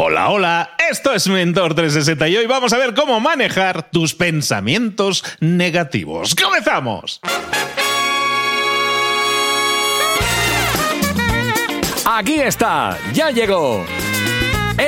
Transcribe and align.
Hola, 0.00 0.28
hola, 0.30 0.70
esto 0.88 1.12
es 1.12 1.26
Mentor 1.26 1.74
360 1.74 2.28
y 2.28 2.36
hoy 2.36 2.46
vamos 2.46 2.72
a 2.72 2.78
ver 2.78 2.94
cómo 2.94 3.18
manejar 3.18 3.90
tus 3.90 4.14
pensamientos 4.14 5.24
negativos. 5.40 6.36
¡Comenzamos! 6.36 7.20
Aquí 12.06 12.38
está, 12.38 12.96
ya 13.12 13.32
llegó. 13.32 13.84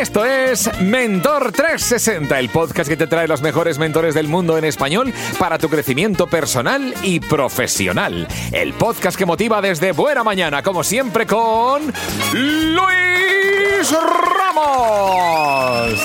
Esto 0.01 0.25
es 0.25 0.71
Mentor 0.81 1.53
360, 1.53 2.39
el 2.39 2.49
podcast 2.49 2.89
que 2.89 2.97
te 2.97 3.07
trae 3.07 3.29
los 3.29 3.43
mejores 3.43 3.79
mentores 3.79 4.15
del 4.15 4.29
mundo 4.29 4.57
en 4.57 4.65
español 4.65 5.13
para 5.39 5.59
tu 5.59 5.69
crecimiento 5.69 6.27
personal 6.27 6.95
y 7.03 7.21
profesional. 7.21 8.27
El 8.51 8.73
podcast 8.73 9.19
que 9.19 9.27
motiva 9.27 9.61
desde 9.61 9.93
buena 9.93 10.25
mañana, 10.25 10.63
como 10.63 10.83
siempre, 10.85 11.27
con 11.27 11.93
Luis 12.33 13.93
Ramos. 14.47 16.01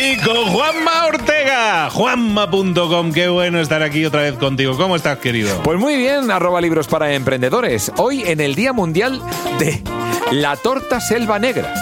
Y 0.00 0.16
con 0.18 0.46
Juanma 0.46 1.06
Ortega, 1.08 1.90
juanma.com. 1.90 3.12
Qué 3.12 3.28
bueno 3.28 3.58
estar 3.58 3.82
aquí 3.82 4.04
otra 4.04 4.22
vez 4.22 4.34
contigo. 4.34 4.76
¿Cómo 4.76 4.94
estás, 4.94 5.18
querido? 5.18 5.60
Pues 5.64 5.76
muy 5.76 5.96
bien, 5.96 6.30
arroba 6.30 6.60
libros 6.60 6.86
para 6.86 7.12
emprendedores. 7.12 7.90
Hoy 7.96 8.22
en 8.24 8.40
el 8.40 8.54
Día 8.54 8.72
Mundial 8.72 9.20
de 9.58 9.82
la 10.30 10.54
Torta 10.54 11.00
Selva 11.00 11.40
Negra. 11.40 11.74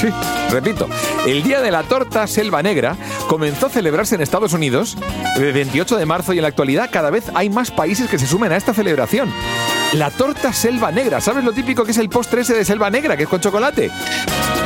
Sí, 0.00 0.08
repito, 0.50 0.88
el 1.26 1.42
Día 1.42 1.62
de 1.62 1.70
la 1.70 1.82
Torta 1.82 2.26
Selva 2.26 2.62
Negra 2.62 2.96
comenzó 3.28 3.66
a 3.66 3.70
celebrarse 3.70 4.14
en 4.14 4.20
Estados 4.20 4.52
Unidos 4.52 4.96
el 5.36 5.52
28 5.54 5.96
de 5.96 6.04
marzo 6.04 6.34
y 6.34 6.38
en 6.38 6.42
la 6.42 6.48
actualidad 6.48 6.90
cada 6.92 7.10
vez 7.10 7.30
hay 7.34 7.48
más 7.48 7.70
países 7.70 8.10
que 8.10 8.18
se 8.18 8.26
sumen 8.26 8.52
a 8.52 8.56
esta 8.56 8.74
celebración. 8.74 9.32
La 9.94 10.10
torta 10.10 10.52
selva 10.52 10.92
negra, 10.92 11.20
¿sabes 11.20 11.44
lo 11.44 11.52
típico 11.52 11.84
que 11.84 11.92
es 11.92 11.98
el 11.98 12.10
postre 12.10 12.42
ese 12.42 12.54
de 12.54 12.64
selva 12.64 12.90
negra, 12.90 13.16
que 13.16 13.22
es 13.22 13.28
con 13.28 13.40
chocolate? 13.40 13.90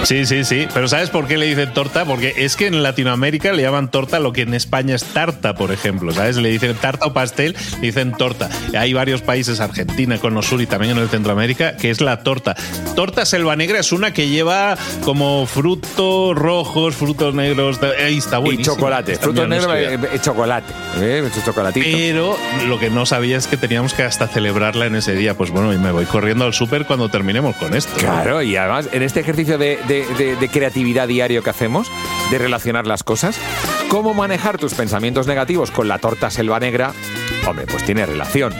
Sí, 0.03 0.27
sí, 0.27 0.45
sí. 0.45 0.67
Pero 0.73 0.89
¿sabes 0.89 1.11
por 1.11 1.27
qué 1.27 1.37
le 1.37 1.47
dicen 1.47 1.73
torta? 1.73 2.05
Porque 2.05 2.35
es 2.39 2.57
que 2.57 2.67
en 2.67 2.83
Latinoamérica 2.83 3.53
le 3.53 3.63
llaman 3.63 3.91
torta 3.91 4.19
lo 4.19 4.33
que 4.33 4.43
en 4.43 4.55
España 4.55 4.95
es 4.95 5.05
tarta, 5.05 5.55
por 5.55 5.73
ejemplo. 5.73 6.13
¿Sabes? 6.13 6.37
Le 6.37 6.49
dicen 6.49 6.75
tarta 6.75 7.07
o 7.07 7.13
pastel, 7.13 7.55
le 7.81 7.87
dicen 7.89 8.13
torta. 8.13 8.49
Hay 8.77 8.93
varios 8.93 9.21
países, 9.23 9.61
Argentina, 9.61 10.19
Cono 10.19 10.43
Sur 10.43 10.61
y 10.63 10.67
también 10.67 10.97
en 10.97 11.03
el 11.03 11.09
Centroamérica, 11.09 11.77
que 11.77 11.91
es 11.91 12.01
la 12.01 12.23
torta. 12.23 12.57
Torta 12.97 13.25
selva 13.25 13.57
negra 13.57 13.79
es 13.79 13.93
una 13.93 14.13
que 14.13 14.29
lleva 14.29 14.77
como 15.05 15.47
frutos 15.47 16.37
rojos, 16.37 16.97
frutos 16.97 17.35
negros. 17.35 17.79
Ahí 17.83 18.19
está 18.19 18.39
buenísimo. 18.39 18.75
Y 18.75 18.77
chocolate. 18.77 19.17
Frutos 19.17 19.49
negros, 19.49 19.77
chocolate. 20.23 20.73
¿eh? 21.01 21.25
chocolatito. 21.45 21.87
Pero 21.87 22.37
lo 22.67 22.79
que 22.79 22.91
no 22.91 23.07
sabía 23.07 23.37
es 23.37 23.47
que 23.47 23.57
teníamos 23.57 23.95
que 23.95 24.03
hasta 24.03 24.27
celebrarla 24.27 24.87
en 24.87 24.97
ese 24.97 25.15
día. 25.15 25.37
Pues 25.37 25.51
bueno, 25.51 25.73
y 25.73 25.79
me 25.79 25.93
voy 25.93 26.07
corriendo 26.07 26.45
al 26.45 26.55
súper 26.55 26.87
cuando 26.87 27.09
terminemos 27.09 27.55
con 27.57 27.75
esto. 27.75 27.93
Claro, 27.99 28.43
y 28.43 28.57
además 28.57 28.89
en 28.93 29.03
este 29.03 29.21
ejercicio 29.21 29.59
de 29.59 29.79
de, 29.91 30.49
creatividad 30.53 31.09
diario 31.09 31.43
que 31.43 31.51
hacemos, 31.51 31.91
de 32.31 32.39
relacionar 32.39 32.87
las 32.87 33.03
cosas. 33.03 33.37
¿Cómo 33.89 34.15
manejar 34.15 34.57
tus 34.59 34.75
pensamientos 34.75 35.27
negativos 35.27 35.71
con 35.71 35.89
la 35.89 35.99
torta 35.99 36.31
selva 36.31 36.61
negra? 36.61 36.93
Hombre, 37.47 37.67
pues 37.67 37.85
tiene 37.85 38.07
relación 38.07 38.53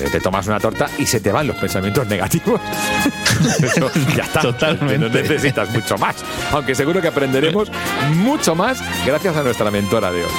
eh, 0.00 0.08
te 0.10 0.20
tomas 0.20 0.46
una 0.48 0.58
torta 0.58 0.88
y 0.98 1.06
se 1.06 1.20
te 1.20 1.30
van 1.30 1.46
los 1.46 1.56
pensamientos 1.56 2.06
negativos. 2.08 2.60
ya 4.16 4.24
está. 4.24 4.40
Totalmente. 4.40 4.98
No 4.98 5.08
necesitas 5.08 5.70
mucho 5.70 5.96
más. 5.98 6.16
Aunque 6.50 6.74
seguro 6.74 7.00
que 7.00 7.08
aprenderemos 7.08 7.70
mucho 8.14 8.54
más 8.54 8.82
gracias 9.06 9.36
a 9.36 9.42
nuestra 9.42 9.70
mentora 9.70 10.10
de 10.10 10.24
hoy. 10.24 10.30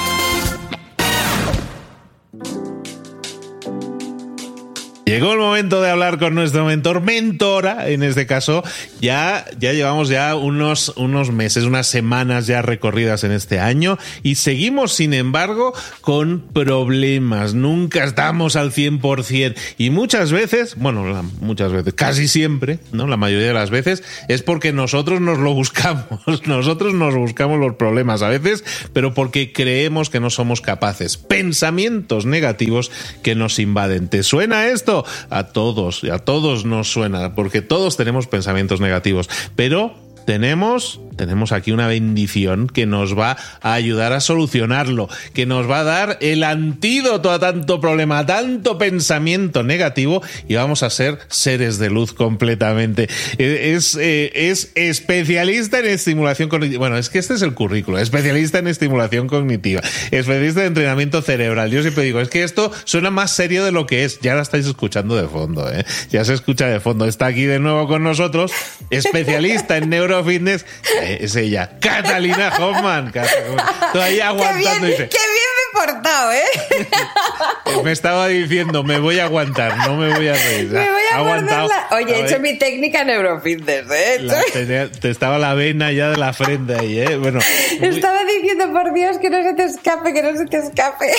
Llegó 5.06 5.34
el 5.34 5.38
momento 5.38 5.80
de 5.80 5.88
hablar 5.88 6.18
con 6.18 6.34
nuestro 6.34 6.64
mentor, 6.64 7.00
mentora, 7.00 7.88
en 7.88 8.02
este 8.02 8.26
caso. 8.26 8.64
Ya, 9.00 9.44
ya 9.56 9.72
llevamos 9.72 10.08
ya 10.08 10.34
unos, 10.34 10.94
unos 10.96 11.30
meses, 11.30 11.62
unas 11.62 11.86
semanas 11.86 12.48
ya 12.48 12.60
recorridas 12.60 13.22
en 13.22 13.30
este 13.30 13.60
año 13.60 13.98
y 14.24 14.34
seguimos, 14.34 14.94
sin 14.94 15.14
embargo, 15.14 15.72
con 16.00 16.40
problemas. 16.52 17.54
Nunca 17.54 18.02
estamos 18.02 18.56
al 18.56 18.72
100% 18.72 19.54
y 19.78 19.90
muchas 19.90 20.32
veces, 20.32 20.74
bueno, 20.74 21.22
muchas 21.38 21.70
veces, 21.70 21.94
casi 21.94 22.26
siempre, 22.26 22.80
¿no? 22.90 23.06
La 23.06 23.16
mayoría 23.16 23.46
de 23.46 23.54
las 23.54 23.70
veces 23.70 24.02
es 24.26 24.42
porque 24.42 24.72
nosotros 24.72 25.20
nos 25.20 25.38
lo 25.38 25.54
buscamos. 25.54 26.26
Nosotros 26.46 26.94
nos 26.94 27.14
buscamos 27.14 27.60
los 27.60 27.76
problemas 27.76 28.22
a 28.22 28.28
veces, 28.28 28.64
pero 28.92 29.14
porque 29.14 29.52
creemos 29.52 30.10
que 30.10 30.18
no 30.18 30.30
somos 30.30 30.60
capaces. 30.60 31.16
Pensamientos 31.16 32.26
negativos 32.26 32.90
que 33.22 33.36
nos 33.36 33.60
invaden. 33.60 34.08
¿Te 34.08 34.24
suena 34.24 34.66
esto? 34.66 34.95
A 35.30 35.44
todos, 35.44 36.04
a 36.04 36.18
todos 36.18 36.64
nos 36.64 36.90
suena, 36.90 37.34
porque 37.34 37.62
todos 37.62 37.96
tenemos 37.96 38.26
pensamientos 38.26 38.80
negativos, 38.80 39.28
pero 39.54 39.94
tenemos 40.26 41.00
tenemos 41.16 41.52
aquí 41.52 41.72
una 41.72 41.88
bendición 41.88 42.68
que 42.68 42.86
nos 42.86 43.18
va 43.18 43.36
a 43.60 43.72
ayudar 43.72 44.12
a 44.12 44.20
solucionarlo, 44.20 45.08
que 45.34 45.46
nos 45.46 45.68
va 45.68 45.80
a 45.80 45.84
dar 45.84 46.18
el 46.20 46.44
antídoto 46.44 47.32
a 47.32 47.38
tanto 47.38 47.80
problema, 47.80 48.20
a 48.20 48.26
tanto 48.26 48.78
pensamiento 48.78 49.62
negativo 49.62 50.22
y 50.48 50.54
vamos 50.54 50.82
a 50.82 50.90
ser 50.90 51.18
seres 51.28 51.78
de 51.78 51.90
luz 51.90 52.12
completamente. 52.12 53.08
Eh, 53.38 53.72
es, 53.74 53.96
eh, 53.96 54.32
es 54.34 54.72
especialista 54.74 55.78
en 55.78 55.86
estimulación 55.86 56.48
cognitiva. 56.48 56.78
Bueno, 56.78 56.98
es 56.98 57.10
que 57.10 57.18
este 57.18 57.34
es 57.34 57.42
el 57.42 57.54
currículo. 57.54 57.98
Especialista 57.98 58.58
en 58.58 58.68
estimulación 58.68 59.26
cognitiva. 59.26 59.80
Especialista 60.10 60.60
en 60.60 60.68
entrenamiento 60.68 61.22
cerebral. 61.22 61.70
Yo 61.70 61.82
siempre 61.82 62.04
digo, 62.04 62.20
es 62.20 62.28
que 62.28 62.42
esto 62.42 62.72
suena 62.84 63.10
más 63.10 63.32
serio 63.32 63.64
de 63.64 63.72
lo 63.72 63.86
que 63.86 64.04
es. 64.04 64.20
Ya 64.20 64.34
la 64.34 64.42
estáis 64.42 64.66
escuchando 64.66 65.16
de 65.16 65.26
fondo, 65.28 65.70
¿eh? 65.72 65.84
Ya 66.10 66.24
se 66.24 66.34
escucha 66.34 66.66
de 66.66 66.80
fondo. 66.80 67.06
Está 67.06 67.26
aquí 67.26 67.44
de 67.44 67.58
nuevo 67.58 67.86
con 67.86 68.02
nosotros. 68.02 68.52
Especialista 68.90 69.76
en 69.76 69.90
neurofitness 69.90 70.64
es 71.14 71.36
ella, 71.36 71.70
Catalina 71.80 72.52
Hoffman. 72.58 73.12
Todavía 73.92 74.28
aguantando. 74.28 74.86
Qué 74.86 74.86
bien, 74.86 74.96
qué 74.96 75.18
bien 75.18 75.50
me 75.56 75.80
he 75.80 75.86
portado, 75.86 76.32
¿eh? 76.32 76.44
me 77.84 77.92
estaba 77.92 78.28
diciendo, 78.28 78.82
me 78.82 78.98
voy 78.98 79.18
a 79.18 79.24
aguantar, 79.24 79.76
no 79.88 79.96
me 79.96 80.14
voy 80.14 80.28
a 80.28 80.34
reír. 80.34 80.70
Me 80.70 80.90
voy 80.90 81.02
a 81.12 81.16
aguantar. 81.16 81.68
Oye, 81.92 82.14
he 82.14 82.26
hecho 82.26 82.40
mi 82.40 82.58
técnica 82.58 83.04
neurofitness, 83.04 83.86
¿eh? 83.90 84.90
te, 85.00 85.10
estaba 85.10 85.38
la 85.38 85.54
vena 85.54 85.92
ya 85.92 86.10
de 86.10 86.16
la 86.16 86.32
frente 86.32 86.74
ahí, 86.74 87.00
¿eh? 87.00 87.16
Bueno. 87.16 87.40
Estaba 87.80 88.24
diciendo, 88.24 88.72
por 88.72 88.92
Dios, 88.92 89.18
que 89.18 89.30
no 89.30 89.42
se 89.42 89.54
te 89.54 89.64
escape, 89.64 90.12
que 90.12 90.22
no 90.22 90.36
se 90.36 90.46
te 90.46 90.58
escape. 90.58 91.12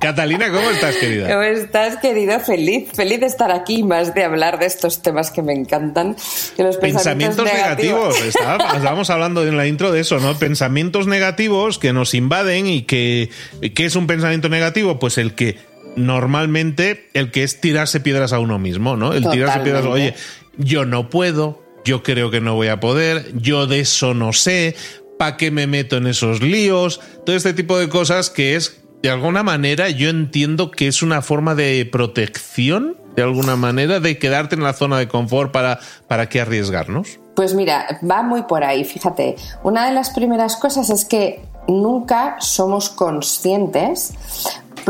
Catalina, 0.00 0.50
¿cómo 0.50 0.70
estás, 0.70 0.96
querida? 0.96 1.28
¿Cómo 1.28 1.42
estás, 1.42 1.96
querida? 1.96 2.40
Feliz, 2.40 2.88
feliz 2.94 3.20
de 3.20 3.26
estar 3.26 3.50
aquí, 3.50 3.82
más 3.82 4.14
de 4.14 4.24
hablar 4.24 4.58
de 4.58 4.66
estos 4.66 5.02
temas 5.02 5.30
que 5.30 5.42
me 5.42 5.54
encantan. 5.54 6.16
los 6.58 6.76
pensamientos, 6.76 7.44
negativos. 7.44 8.20
estábamos 8.24 9.10
hablando 9.10 9.46
en 9.46 9.56
la 9.56 9.66
intro 9.66 9.92
de 9.92 10.00
eso, 10.00 10.18
¿no? 10.20 10.38
Pensamientos 10.38 11.06
negativos 11.06 11.78
que 11.78 11.92
nos 11.92 12.14
invaden 12.14 12.66
y 12.66 12.82
que. 12.82 13.30
¿Qué 13.74 13.86
es 13.86 13.96
un 13.96 14.06
pensamiento 14.06 14.48
negativo? 14.48 14.98
Pues 14.98 15.18
el 15.18 15.34
que 15.34 15.58
normalmente, 15.96 17.08
el 17.14 17.30
que 17.30 17.42
es 17.42 17.60
tirarse 17.60 18.00
piedras 18.00 18.32
a 18.32 18.38
uno 18.38 18.58
mismo, 18.58 18.96
¿no? 18.96 19.14
El 19.14 19.28
tirarse 19.30 19.60
piedras, 19.60 19.86
oye, 19.86 20.14
yo 20.58 20.84
no 20.84 21.08
puedo, 21.08 21.62
yo 21.84 22.02
creo 22.02 22.30
que 22.30 22.40
no 22.40 22.54
voy 22.54 22.68
a 22.68 22.80
poder, 22.80 23.32
yo 23.34 23.66
de 23.66 23.80
eso 23.80 24.12
no 24.12 24.34
sé, 24.34 24.76
¿para 25.18 25.36
qué 25.38 25.50
me 25.50 25.66
meto 25.66 25.96
en 25.96 26.06
esos 26.06 26.42
líos? 26.42 27.00
Todo 27.24 27.34
este 27.34 27.54
tipo 27.54 27.78
de 27.78 27.88
cosas 27.88 28.28
que 28.28 28.56
es 28.56 28.82
de 29.02 29.10
alguna 29.10 29.42
manera 29.42 29.88
yo 29.90 30.08
entiendo 30.08 30.70
que 30.70 30.88
es 30.88 31.02
una 31.02 31.22
forma 31.22 31.54
de 31.54 31.88
protección, 31.90 32.96
de 33.14 33.22
alguna 33.22 33.56
manera, 33.56 34.00
de 34.00 34.18
quedarte 34.18 34.54
en 34.54 34.62
la 34.62 34.72
zona 34.72 34.98
de 34.98 35.08
confort 35.08 35.52
para, 35.52 35.80
para 36.06 36.28
qué 36.28 36.40
arriesgarnos. 36.40 37.18
Pues 37.34 37.54
mira, 37.54 38.00
va 38.08 38.22
muy 38.22 38.42
por 38.42 38.64
ahí, 38.64 38.84
fíjate. 38.84 39.36
Una 39.62 39.86
de 39.86 39.92
las 39.92 40.10
primeras 40.10 40.56
cosas 40.56 40.90
es 40.90 41.04
que 41.04 41.42
nunca 41.68 42.36
somos 42.40 42.88
conscientes 42.90 44.12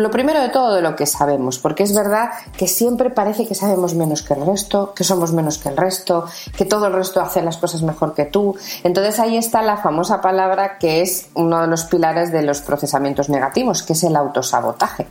lo 0.03 0.11
primero 0.11 0.41
de 0.41 0.49
todo 0.51 0.75
de 0.75 0.83
lo 0.83 0.95
que 0.97 1.07
sabemos, 1.07 1.59
porque 1.59 1.83
es 1.83 1.95
verdad 1.95 2.31
que 2.57 2.69
siempre 2.69 3.11
parece 3.11 3.47
que 3.47 3.55
sabemos 3.55 3.95
menos 3.95 4.23
que 4.23 4.35
el 4.35 4.45
resto, 4.45 4.93
que 4.95 5.05
somos 5.05 5.33
menos 5.33 5.59
que 5.59 5.69
el 5.69 5.77
resto, 5.77 6.27
que 6.57 6.65
todo 6.65 6.89
el 6.89 6.93
resto 6.93 7.21
hace 7.21 7.43
las 7.43 7.57
cosas 7.57 7.83
mejor 7.83 8.15
que 8.15 8.25
tú. 8.27 8.57
Entonces 8.85 9.19
ahí 9.21 9.37
está 9.37 9.63
la 9.63 9.79
famosa 9.79 10.21
palabra 10.21 10.79
que 10.79 11.01
es 11.01 11.29
uno 11.35 11.61
de 11.63 11.67
los 11.67 11.85
pilares 11.85 12.33
de 12.33 12.43
los 12.43 12.61
procesamientos 12.61 13.29
negativos, 13.29 13.83
que 13.83 13.95
es 13.95 14.03
el 14.05 14.17
autosabotaje. 14.17 15.07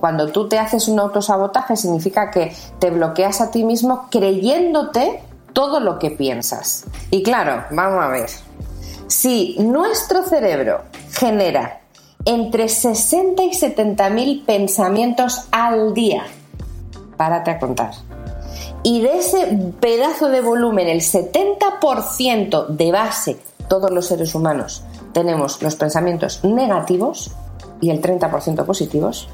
Cuando 0.00 0.28
tú 0.28 0.48
te 0.48 0.58
haces 0.58 0.88
un 0.88 0.98
autosabotaje 0.98 1.76
significa 1.76 2.30
que 2.30 2.54
te 2.78 2.90
bloqueas 2.90 3.40
a 3.40 3.50
ti 3.50 3.64
mismo 3.64 4.08
creyéndote 4.10 5.22
todo 5.52 5.80
lo 5.80 5.98
que 5.98 6.10
piensas. 6.10 6.84
Y 7.10 7.22
claro, 7.22 7.64
vamos 7.70 8.04
a 8.04 8.08
ver. 8.08 8.28
Si 9.06 9.56
nuestro 9.58 10.22
cerebro 10.24 10.82
genera 11.12 11.80
entre 12.26 12.68
60 12.68 13.42
y 13.44 13.54
70 13.54 14.10
mil 14.10 14.42
pensamientos 14.44 15.46
al 15.50 15.94
día. 15.94 16.24
Párate 17.16 17.52
a 17.52 17.58
contar. 17.58 17.92
Y 18.82 19.00
de 19.00 19.18
ese 19.18 19.72
pedazo 19.80 20.28
de 20.28 20.42
volumen, 20.42 20.88
el 20.88 21.00
70% 21.00 22.66
de 22.66 22.92
base, 22.92 23.38
todos 23.68 23.90
los 23.90 24.06
seres 24.06 24.34
humanos 24.34 24.84
tenemos 25.16 25.62
los 25.62 25.76
pensamientos 25.76 26.44
negativos 26.44 27.30
y 27.80 27.88
el 27.88 28.02
30% 28.02 28.66
positivos. 28.66 29.28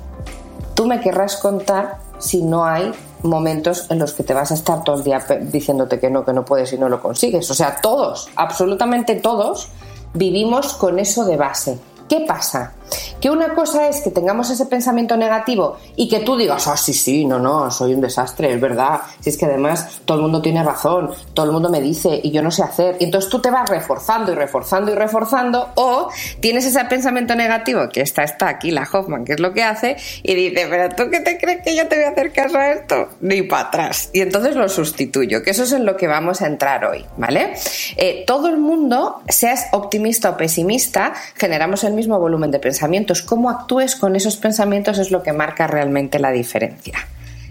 Tú 0.75 0.87
me 0.87 1.01
querrás 1.01 1.37
contar 1.37 1.99
si 2.21 2.41
no 2.43 2.65
hay 2.65 2.93
momentos 3.25 3.91
en 3.91 3.99
los 3.99 4.13
que 4.13 4.23
te 4.23 4.33
vas 4.33 4.53
a 4.53 4.55
estar 4.55 4.85
todo 4.85 4.97
el 4.99 5.03
día 5.03 5.19
diciéndote 5.41 5.99
que 5.99 6.09
no, 6.09 6.25
que 6.25 6.33
no 6.33 6.45
puedes 6.45 6.73
y 6.73 6.79
no 6.79 6.89
lo 6.89 7.03
consigues. 7.03 7.51
O 7.51 7.55
sea, 7.55 7.81
todos, 7.83 8.29
absolutamente 8.37 9.17
todos, 9.17 9.71
vivimos 10.15 10.75
con 10.75 11.01
eso 11.01 11.25
de 11.25 11.37
base. 11.37 11.81
¿Qué 12.09 12.21
pasa? 12.29 12.75
Que 13.21 13.31
una 13.31 13.55
cosa 13.55 13.89
es 13.89 14.01
que 14.01 14.11
tengamos 14.11 14.51
ese 14.51 14.67
pensamiento 14.67 15.17
negativo 15.17 15.77
y 15.97 16.09
que 16.09 16.21
tú 16.21 16.37
digas, 16.37 16.67
ah, 16.69 16.77
sí, 16.77 16.93
sí, 16.93 17.25
no, 17.25 17.39
no, 17.39 17.71
soy 17.71 17.95
un 17.95 18.01
desastre, 18.01 18.53
es 18.53 18.61
verdad. 18.61 19.01
Si 19.21 19.31
es 19.31 19.37
que 19.37 19.47
además 19.47 20.01
todo 20.05 20.19
el 20.19 20.23
mundo 20.23 20.43
tiene 20.43 20.63
razón, 20.63 21.11
todo 21.35 21.47
el 21.47 21.53
mundo 21.53 21.69
me 21.71 21.81
dice 21.81 22.21
y 22.23 22.31
yo 22.31 22.43
no 22.43 22.51
sé 22.51 22.63
hacer. 22.63 22.97
Y 23.01 23.05
entonces 23.05 23.31
tú 23.31 23.41
te 23.41 23.51
vas 23.51 23.69
reforzando 23.69 24.33
y 24.33 24.35
reforzando 24.35 24.93
y 24.93 24.95
reforzando, 24.95 25.71
o 25.77 26.09
tienes 26.41 26.67
ese 26.67 26.85
pensamiento 26.85 27.35
negativo, 27.35 27.89
que 27.89 28.01
está, 28.01 28.25
está 28.25 28.49
aquí 28.49 28.71
la 28.71 28.89
Hoffman, 28.93 29.25
que 29.25 29.33
es 29.33 29.41
lo 29.41 29.53
que 29.53 29.63
hace, 29.63 29.97
y 30.23 30.35
dice, 30.35 30.67
pero 30.69 30.95
tú 30.95 31.11
qué 31.11 31.21
te 31.21 31.39
crees 31.39 31.63
que 31.63 31.77
yo 31.77 31.87
te 31.89 31.97
voy 31.97 32.05
a 32.05 32.11
hacer 32.11 32.33
caso 32.33 32.59
a 32.59 32.73
esto? 32.73 33.09
Ni 33.21 33.43
para 33.43 33.69
atrás. 33.69 34.11
Y 34.13 34.21
entonces 34.21 34.57
lo 34.57 34.69
sustituyo, 34.69 35.43
que 35.43 35.51
eso 35.51 35.63
es 35.65 35.73
en 35.73 35.87
lo 35.87 35.97
que 35.97 36.07
vamos 36.07 36.43
a 36.43 36.47
entrar 36.47 36.85
hoy, 36.85 37.05
¿vale? 37.17 37.55
Eh, 37.97 38.25
todo 38.27 38.49
el 38.49 38.59
mundo, 38.59 39.23
seas 39.29 39.67
optimista 39.73 40.31
o 40.31 40.37
pesimista, 40.37 41.15
generamos 41.37 41.85
el 41.85 41.93
mismo 41.93 42.19
volumen 42.19 42.51
de 42.51 42.59
pensamiento 42.59 42.82
cómo 43.23 43.51
actúes 43.51 43.97
con 43.97 44.17
esos 44.17 44.37
pensamientos 44.37 44.99
es 44.99 45.11
lo 45.11 45.23
que 45.23 45.33
marca 45.33 45.67
realmente 45.67 46.19
la 46.19 46.31
diferencia. 46.31 46.99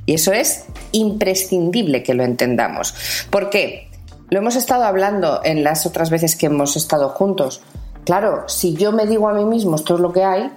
Y 0.06 0.16
eso 0.16 0.34
es 0.34 0.66
imprescindible 0.92 2.04
que 2.04 2.14
lo 2.14 2.24
entendamos. 2.24 2.94
¿Por 3.30 3.50
qué? 3.50 3.90
Lo 4.30 4.40
hemos 4.40 4.56
estado 4.56 4.86
hablando 4.86 5.42
en 5.44 5.64
las 5.64 5.86
otras 5.86 6.10
veces 6.10 6.36
que 6.36 6.48
hemos 6.48 6.76
estado 6.76 7.10
juntos. 7.10 7.62
Claro, 8.06 8.46
si 8.48 8.74
yo 8.76 8.92
me 8.92 9.06
digo 9.06 9.30
a 9.30 9.34
mí 9.34 9.46
mismo 9.46 9.76
esto 9.76 9.96
es 9.96 10.02
lo 10.02 10.12
que 10.12 10.24
hay, 10.24 10.52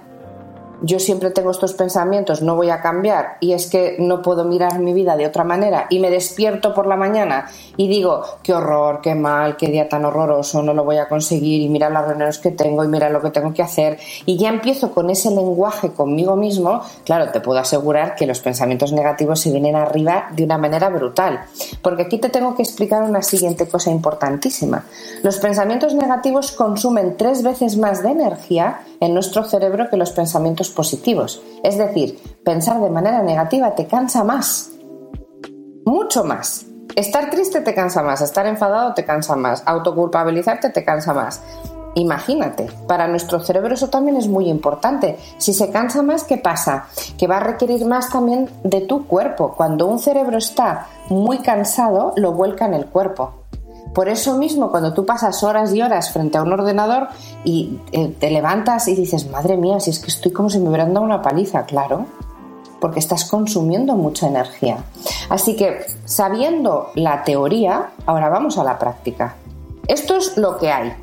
yo 0.85 0.99
siempre 0.99 1.31
tengo 1.31 1.49
estos 1.49 1.73
pensamientos, 1.73 2.43
no 2.43 2.55
voy 2.55 2.69
a 2.69 2.79
cambiar 2.79 3.37
y 3.39 3.53
es 3.53 3.67
que 3.67 3.95
no 3.97 4.21
puedo 4.21 4.45
mirar 4.45 4.79
mi 4.79 4.93
vida 4.93 5.17
de 5.17 5.25
otra 5.25 5.43
manera 5.43 5.87
y 5.89 5.99
me 5.99 6.11
despierto 6.11 6.73
por 6.75 6.85
la 6.85 6.95
mañana 6.95 7.49
y 7.75 7.87
digo, 7.87 8.23
qué 8.43 8.53
horror, 8.53 9.01
qué 9.01 9.15
mal, 9.15 9.57
qué 9.57 9.67
día 9.67 9.89
tan 9.89 10.05
horroroso, 10.05 10.61
no 10.61 10.73
lo 10.73 10.83
voy 10.83 10.97
a 10.97 11.09
conseguir 11.09 11.61
y 11.61 11.69
mira 11.69 11.89
las 11.89 12.07
reuniones 12.07 12.37
que 12.37 12.51
tengo 12.51 12.83
y 12.83 12.87
mira 12.87 13.09
lo 13.09 13.21
que 13.21 13.31
tengo 13.31 13.51
que 13.51 13.63
hacer 13.63 13.97
y 14.27 14.37
ya 14.37 14.49
empiezo 14.49 14.91
con 14.91 15.09
ese 15.09 15.31
lenguaje 15.31 15.91
conmigo 15.91 16.35
mismo, 16.35 16.81
claro, 17.03 17.31
te 17.31 17.39
puedo 17.39 17.59
asegurar 17.59 18.15
que 18.15 18.27
los 18.27 18.39
pensamientos 18.39 18.93
negativos 18.93 19.39
se 19.39 19.51
vienen 19.51 19.75
arriba 19.75 20.27
de 20.31 20.43
una 20.43 20.57
manera 20.57 20.89
brutal. 20.89 21.45
Porque 21.81 22.03
aquí 22.03 22.19
te 22.19 22.29
tengo 22.29 22.55
que 22.55 22.61
explicar 22.61 23.03
una 23.03 23.21
siguiente 23.21 23.67
cosa 23.67 23.89
importantísima. 23.89 24.85
Los 25.23 25.37
pensamientos 25.37 25.95
negativos 25.95 26.51
consumen 26.51 27.15
tres 27.17 27.41
veces 27.41 27.77
más 27.77 28.03
de 28.03 28.11
energía 28.11 28.81
en 28.99 29.13
nuestro 29.13 29.43
cerebro 29.43 29.89
que 29.89 29.97
los 29.97 30.11
pensamientos 30.11 30.69
positivos. 30.69 31.41
Es 31.63 31.77
decir, 31.77 32.19
pensar 32.43 32.81
de 32.81 32.89
manera 32.89 33.21
negativa 33.21 33.75
te 33.75 33.87
cansa 33.87 34.23
más. 34.23 34.71
Mucho 35.85 36.23
más. 36.23 36.65
Estar 36.95 37.29
triste 37.29 37.61
te 37.61 37.73
cansa 37.73 38.01
más, 38.03 38.21
estar 38.21 38.45
enfadado 38.45 38.93
te 38.93 39.03
cansa 39.03 39.35
más, 39.35 39.63
autoculpabilizarte 39.65 40.69
te 40.69 40.85
cansa 40.85 41.13
más. 41.13 41.41
Imagínate, 41.95 42.69
para 42.87 43.07
nuestro 43.07 43.39
cerebro 43.39 43.73
eso 43.73 43.89
también 43.89 44.17
es 44.17 44.27
muy 44.27 44.49
importante. 44.49 45.17
Si 45.37 45.53
se 45.53 45.71
cansa 45.71 46.01
más, 46.03 46.25
¿qué 46.25 46.37
pasa? 46.37 46.87
Que 47.17 47.25
va 47.25 47.37
a 47.37 47.39
requerir 47.39 47.85
más 47.85 48.09
también 48.09 48.49
de 48.63 48.81
tu 48.81 49.07
cuerpo. 49.07 49.53
Cuando 49.55 49.87
un 49.87 49.99
cerebro 49.99 50.37
está 50.37 50.87
muy 51.09 51.39
cansado, 51.39 52.13
lo 52.17 52.33
vuelca 52.33 52.65
en 52.65 52.73
el 52.73 52.85
cuerpo. 52.87 53.44
Por 53.95 54.09
eso 54.09 54.37
mismo, 54.37 54.69
cuando 54.71 54.93
tú 54.93 55.05
pasas 55.05 55.41
horas 55.41 55.73
y 55.73 55.81
horas 55.81 56.11
frente 56.11 56.37
a 56.37 56.43
un 56.43 56.51
ordenador 56.51 57.07
y 57.45 57.79
eh, 57.93 58.13
te 58.19 58.29
levantas 58.29 58.89
y 58.89 58.95
dices, 58.95 59.31
madre 59.31 59.55
mía, 59.55 59.79
si 59.79 59.89
es 59.89 59.99
que 59.99 60.07
estoy 60.07 60.33
como 60.33 60.49
si 60.49 60.59
me 60.59 60.67
hubieran 60.67 60.93
dado 60.93 61.05
una 61.05 61.21
paliza, 61.21 61.63
claro, 61.63 62.05
porque 62.81 62.99
estás 62.99 63.23
consumiendo 63.23 63.95
mucha 63.95 64.27
energía. 64.27 64.83
Así 65.29 65.55
que, 65.55 65.85
sabiendo 66.03 66.91
la 66.95 67.23
teoría, 67.23 67.91
ahora 68.05 68.27
vamos 68.27 68.57
a 68.57 68.65
la 68.65 68.77
práctica. 68.77 69.35
Esto 69.87 70.17
es 70.17 70.35
lo 70.35 70.57
que 70.57 70.73
hay. 70.73 70.93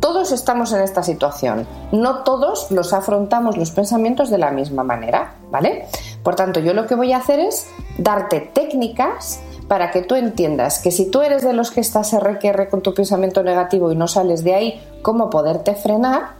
Todos 0.00 0.32
estamos 0.32 0.72
en 0.72 0.80
esta 0.80 1.04
situación. 1.04 1.68
No 1.92 2.24
todos 2.24 2.72
los 2.72 2.92
afrontamos 2.92 3.58
los 3.58 3.70
pensamientos 3.70 4.28
de 4.28 4.38
la 4.38 4.50
misma 4.50 4.82
manera, 4.82 5.34
¿vale? 5.52 5.86
Por 6.24 6.34
tanto, 6.34 6.58
yo 6.58 6.74
lo 6.74 6.88
que 6.88 6.96
voy 6.96 7.12
a 7.12 7.18
hacer 7.18 7.38
es 7.38 7.68
darte 7.96 8.40
técnicas 8.40 9.40
para 9.70 9.92
que 9.92 10.02
tú 10.02 10.16
entiendas 10.16 10.80
que 10.80 10.90
si 10.90 11.12
tú 11.12 11.22
eres 11.22 11.44
de 11.44 11.52
los 11.52 11.70
que 11.70 11.80
estás 11.80 12.12
RQR 12.12 12.68
con 12.68 12.82
tu 12.82 12.92
pensamiento 12.92 13.44
negativo 13.44 13.92
y 13.92 13.94
no 13.94 14.08
sales 14.08 14.42
de 14.42 14.56
ahí, 14.56 14.82
cómo 15.00 15.30
poderte 15.30 15.76
frenar. 15.76 16.30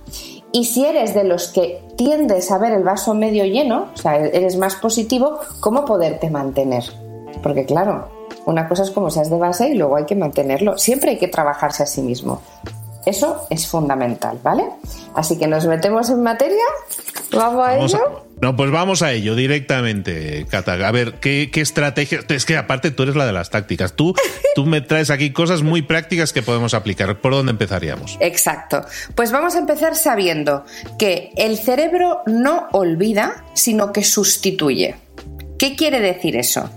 Y 0.50 0.64
si 0.64 0.84
eres 0.84 1.14
de 1.14 1.22
los 1.22 1.46
que 1.46 1.80
tiendes 1.96 2.50
a 2.50 2.58
ver 2.58 2.72
el 2.72 2.82
vaso 2.82 3.14
medio 3.14 3.44
lleno, 3.44 3.86
o 3.94 3.96
sea, 3.96 4.16
eres 4.16 4.56
más 4.56 4.74
positivo, 4.74 5.38
cómo 5.60 5.84
poderte 5.84 6.28
mantener. 6.28 6.82
Porque 7.40 7.64
claro, 7.64 8.08
una 8.46 8.68
cosa 8.68 8.82
es 8.82 8.90
como 8.90 9.10
seas 9.10 9.30
de 9.30 9.38
base 9.38 9.68
y 9.68 9.74
luego 9.74 9.94
hay 9.94 10.06
que 10.06 10.16
mantenerlo. 10.16 10.76
Siempre 10.76 11.10
hay 11.10 11.18
que 11.18 11.28
trabajarse 11.28 11.84
a 11.84 11.86
sí 11.86 12.02
mismo. 12.02 12.40
Eso 13.06 13.46
es 13.48 13.64
fundamental, 13.64 14.40
¿vale? 14.42 14.68
Así 15.14 15.38
que 15.38 15.46
nos 15.46 15.66
metemos 15.66 16.10
en 16.10 16.20
materia. 16.24 16.64
Vamos 17.32 17.66
a 17.66 17.76
ello. 17.76 18.26
No, 18.40 18.56
pues 18.56 18.70
vamos 18.70 19.02
a 19.02 19.12
ello 19.12 19.34
directamente, 19.34 20.46
Cata. 20.48 20.72
A 20.72 20.90
ver, 20.90 21.14
¿qué, 21.20 21.50
estrategia? 21.54 22.20
Es 22.28 22.46
que 22.46 22.56
aparte 22.56 22.90
tú 22.90 23.02
eres 23.02 23.14
la 23.14 23.26
de 23.26 23.32
las 23.32 23.50
tácticas. 23.50 23.92
Tú, 23.92 24.14
tú 24.54 24.64
me 24.64 24.80
traes 24.80 25.10
aquí 25.10 25.30
cosas 25.32 25.62
muy 25.62 25.82
prácticas 25.82 26.32
que 26.32 26.42
podemos 26.42 26.72
aplicar. 26.72 27.20
¿Por 27.20 27.32
dónde 27.32 27.52
empezaríamos? 27.52 28.16
Exacto. 28.20 28.84
Pues 29.14 29.30
vamos 29.30 29.56
a 29.56 29.58
empezar 29.58 29.94
sabiendo 29.94 30.64
que 30.98 31.32
el 31.36 31.58
cerebro 31.58 32.22
no 32.26 32.68
olvida, 32.72 33.44
sino 33.54 33.92
que 33.92 34.04
sustituye. 34.04 34.96
¿Qué 35.58 35.76
quiere 35.76 36.00
decir 36.00 36.36
eso? 36.36 36.70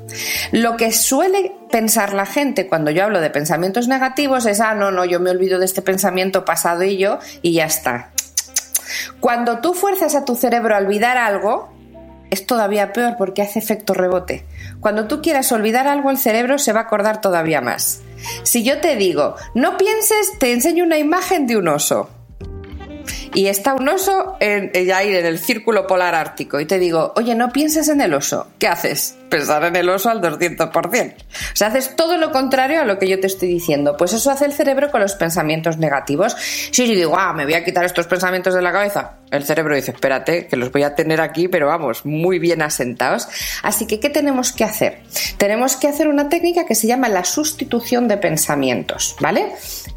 Lo 0.52 0.76
que 0.76 0.92
suele 0.92 1.54
pensar 1.72 2.14
la 2.14 2.26
gente 2.26 2.68
cuando 2.68 2.92
yo 2.92 3.06
hablo 3.06 3.22
de 3.22 3.30
pensamientos 3.30 3.88
negativos 3.88 4.46
es, 4.46 4.60
ah, 4.60 4.76
no, 4.76 4.92
no, 4.92 5.06
yo 5.06 5.22
me 5.22 5.30
olvido 5.30 5.58
de 5.58 5.66
este 5.66 5.82
pensamiento 5.82 6.44
pasado 6.44 6.84
y 6.84 6.98
yo 6.98 7.20
y 7.42 7.54
ya 7.54 7.66
está. 7.66 8.12
Cuando 9.20 9.60
tú 9.60 9.74
fuerzas 9.74 10.16
a 10.16 10.26
tu 10.26 10.36
cerebro 10.36 10.76
a 10.76 10.80
olvidar 10.80 11.18
algo, 11.18 11.74
es 12.30 12.46
todavía 12.48 12.94
peor 12.94 13.16
porque 13.18 13.42
hace 13.42 13.60
efecto 13.60 13.94
rebote. 13.94 14.46
Cuando 14.80 15.08
tú 15.08 15.22
quieras 15.22 15.52
olvidar 15.52 15.88
algo, 15.88 16.10
el 16.10 16.18
cerebro 16.18 16.58
se 16.58 16.74
va 16.74 16.82
a 16.82 16.84
acordar 16.84 17.22
todavía 17.22 17.62
más. 17.62 18.02
Si 18.44 18.64
yo 18.64 18.80
te 18.80 18.96
digo, 18.96 19.36
no 19.54 19.78
pienses, 19.78 20.40
te 20.40 20.52
enseño 20.52 20.84
una 20.84 20.98
imagen 20.98 21.46
de 21.46 21.58
un 21.58 21.68
oso. 21.68 22.10
Y 23.34 23.48
está 23.48 23.74
un 23.74 23.88
oso 23.90 24.38
en, 24.40 24.72
ahí 24.92 25.16
en 25.16 25.26
el 25.26 25.40
círculo 25.40 25.88
polar 25.88 26.16
ártico 26.16 26.60
y 26.60 26.66
te 26.66 26.80
digo, 26.80 27.14
oye, 27.16 27.36
no 27.36 27.52
pienses 27.52 27.88
en 27.90 28.02
el 28.02 28.14
oso. 28.14 28.48
¿Qué 28.60 28.68
haces? 28.68 29.16
Pensar 29.34 29.64
en 29.64 29.76
el 29.76 29.90
oso 29.90 30.12
al 30.12 30.22
200%. 30.22 31.14
O 31.16 31.56
sea, 31.56 31.70
haces 31.70 31.96
todo 31.96 32.18
lo 32.18 32.32
contrario 32.32 32.82
a 32.82 32.86
lo 32.86 33.00
que 33.00 33.08
yo 33.08 33.20
te 33.20 33.26
estoy 33.26 33.50
diciendo. 33.50 33.98
Pues 33.98 34.14
eso 34.14 34.30
hace 34.30 34.46
el 34.46 34.54
cerebro 34.54 34.92
con 34.92 35.02
los 35.02 35.16
pensamientos 35.16 35.78
negativos. 35.78 36.36
Si 36.72 36.88
yo 36.88 36.94
digo, 36.94 37.18
ah, 37.18 37.34
me 37.34 37.46
voy 37.46 37.56
a 37.56 37.66
quitar 37.66 37.84
estos 37.84 38.06
pensamientos 38.06 38.54
de 38.54 38.62
la 38.62 38.72
cabeza, 38.72 39.18
el 39.32 39.44
cerebro 39.44 39.76
dice, 39.76 39.90
espérate, 39.90 40.46
que 40.46 40.56
los 40.56 40.72
voy 40.72 40.84
a 40.84 40.94
tener 40.94 41.20
aquí, 41.20 41.48
pero 41.48 41.66
vamos, 41.66 42.06
muy 42.06 42.38
bien 42.38 42.62
asentados. 42.62 43.28
Así 43.64 43.88
que, 43.88 44.00
¿qué 44.00 44.12
tenemos 44.12 44.52
que 44.52 44.66
hacer? 44.66 45.02
Tenemos 45.38 45.78
que 45.78 45.88
hacer 45.88 46.08
una 46.08 46.30
técnica 46.30 46.68
que 46.68 46.76
se 46.76 46.86
llama 46.86 47.10
la 47.10 47.24
sustitución 47.24 48.08
de 48.08 48.18
pensamientos, 48.18 49.16
¿vale? 49.20 49.48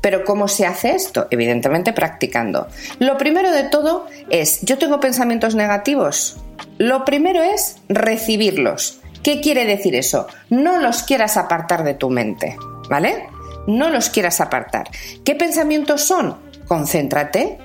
Pero 0.00 0.25
¿cómo 0.25 0.49
se 0.49 0.64
hace 0.64 0.94
esto? 0.94 1.26
Evidentemente 1.30 1.92
practicando. 1.92 2.68
Lo 3.00 3.18
primero 3.18 3.50
de 3.50 3.64
todo 3.64 4.06
es, 4.30 4.62
yo 4.62 4.78
tengo 4.78 4.99
pensamientos 4.99 5.54
negativos. 5.54 6.38
Lo 6.78 7.04
primero 7.04 7.42
es 7.42 7.76
recibirlos. 7.90 9.00
¿Qué 9.26 9.40
quiere 9.40 9.64
decir 9.64 9.97
eso? 9.97 10.28
No 10.50 10.80
los 10.80 11.02
quieras 11.02 11.37
apartar 11.37 11.83
de 11.83 11.95
tu 11.95 12.11
mente, 12.11 12.56
¿vale? 12.88 13.26
No 13.66 13.90
los 13.90 14.09
quieras 14.09 14.40
apartar. 14.40 14.88
¿Qué 15.25 15.35
pensamientos 15.35 16.02
son? 16.02 16.37
Concéntrate. 16.68 17.59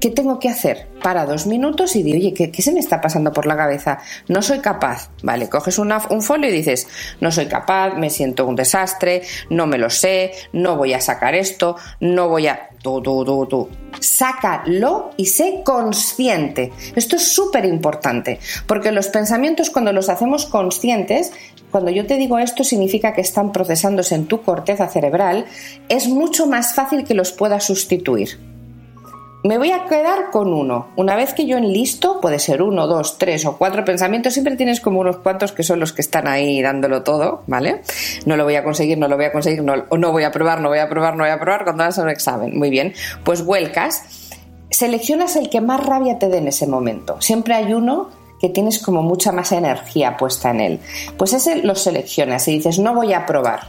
¿Qué 0.00 0.10
tengo 0.10 0.38
que 0.38 0.50
hacer? 0.50 0.88
Para 1.02 1.24
dos 1.24 1.46
minutos 1.46 1.96
y 1.96 2.02
di, 2.02 2.12
oye, 2.14 2.34
¿qué, 2.34 2.62
se 2.62 2.72
me 2.72 2.80
está 2.80 3.00
pasando 3.00 3.32
por 3.32 3.46
la 3.46 3.56
cabeza? 3.56 3.98
No 4.28 4.42
soy 4.42 4.58
capaz. 4.58 5.10
Vale, 5.22 5.48
coges 5.48 5.78
un 5.78 6.22
folio 6.22 6.50
y 6.50 6.52
dices, 6.52 6.86
no 7.20 7.32
soy 7.32 7.46
capaz, 7.46 7.94
me 7.94 8.10
siento 8.10 8.46
un 8.46 8.56
desastre, 8.56 9.22
no 9.48 9.66
me 9.66 9.78
lo 9.78 9.88
sé, 9.88 10.32
no 10.52 10.76
voy 10.76 10.92
a 10.92 11.00
sacar 11.00 11.34
esto, 11.34 11.76
no 12.00 12.28
voy 12.28 12.48
a 12.48 12.70
tú, 12.82 13.00
tú, 13.00 13.24
tú, 13.24 13.46
tú. 13.46 13.68
Sácalo 13.98 15.10
y 15.16 15.26
sé 15.26 15.62
consciente. 15.64 16.72
Esto 16.94 17.16
es 17.16 17.26
súper 17.26 17.64
importante, 17.64 18.38
porque 18.66 18.92
los 18.92 19.08
pensamientos 19.08 19.70
cuando 19.70 19.92
los 19.92 20.08
hacemos 20.08 20.44
conscientes, 20.46 21.32
cuando 21.70 21.90
yo 21.90 22.06
te 22.06 22.16
digo 22.16 22.38
esto 22.38 22.64
significa 22.64 23.14
que 23.14 23.22
están 23.22 23.52
procesándose 23.52 24.14
en 24.14 24.26
tu 24.26 24.42
corteza 24.42 24.88
cerebral, 24.88 25.46
es 25.88 26.06
mucho 26.06 26.46
más 26.46 26.74
fácil 26.74 27.04
que 27.04 27.14
los 27.14 27.32
puedas 27.32 27.64
sustituir. 27.64 28.55
Me 29.44 29.58
voy 29.58 29.70
a 29.70 29.84
quedar 29.84 30.30
con 30.32 30.52
uno. 30.52 30.88
Una 30.96 31.14
vez 31.14 31.32
que 31.32 31.46
yo 31.46 31.56
enlisto, 31.56 32.20
puede 32.20 32.38
ser 32.38 32.62
uno, 32.62 32.86
dos, 32.86 33.16
tres 33.16 33.44
o 33.46 33.56
cuatro 33.56 33.84
pensamientos, 33.84 34.32
siempre 34.32 34.56
tienes 34.56 34.80
como 34.80 35.00
unos 35.00 35.18
cuantos 35.18 35.52
que 35.52 35.62
son 35.62 35.78
los 35.78 35.92
que 35.92 36.02
están 36.02 36.26
ahí 36.26 36.60
dándolo 36.60 37.02
todo, 37.02 37.42
¿vale? 37.46 37.82
No 38.24 38.36
lo 38.36 38.44
voy 38.44 38.56
a 38.56 38.64
conseguir, 38.64 38.98
no 38.98 39.06
lo 39.06 39.16
voy 39.16 39.26
a 39.26 39.32
conseguir, 39.32 39.62
no, 39.62 39.76
no 39.76 40.12
voy 40.12 40.24
a 40.24 40.32
probar, 40.32 40.60
no 40.60 40.68
voy 40.68 40.78
a 40.78 40.88
probar, 40.88 41.16
no 41.16 41.22
voy 41.22 41.30
a 41.30 41.38
probar 41.38 41.64
cuando 41.64 41.84
hagas 41.84 41.98
un 41.98 42.08
examen. 42.08 42.58
Muy 42.58 42.70
bien, 42.70 42.94
pues 43.24 43.44
vuelcas, 43.44 44.02
seleccionas 44.70 45.36
el 45.36 45.48
que 45.48 45.60
más 45.60 45.84
rabia 45.84 46.18
te 46.18 46.28
dé 46.28 46.38
en 46.38 46.48
ese 46.48 46.66
momento. 46.66 47.20
Siempre 47.20 47.54
hay 47.54 47.72
uno 47.72 48.10
que 48.40 48.48
tienes 48.48 48.78
como 48.78 49.02
mucha 49.02 49.32
más 49.32 49.52
energía 49.52 50.16
puesta 50.16 50.50
en 50.50 50.60
él. 50.60 50.80
Pues 51.16 51.32
ese 51.32 51.62
lo 51.62 51.74
seleccionas 51.74 52.48
y 52.48 52.56
dices, 52.56 52.78
no 52.78 52.94
voy 52.94 53.12
a 53.12 53.18
aprobar. 53.18 53.68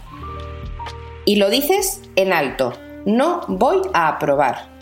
Y 1.26 1.36
lo 1.36 1.50
dices 1.50 2.02
en 2.16 2.34
alto, 2.34 2.74
no 3.06 3.42
voy 3.48 3.82
a 3.94 4.08
aprobar. 4.08 4.77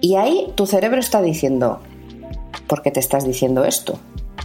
Y 0.00 0.16
ahí 0.16 0.52
tu 0.54 0.66
cerebro 0.66 1.00
está 1.00 1.22
diciendo, 1.22 1.80
¿por 2.66 2.82
qué 2.82 2.90
te 2.90 3.00
estás 3.00 3.24
diciendo 3.24 3.64
esto? 3.64 3.98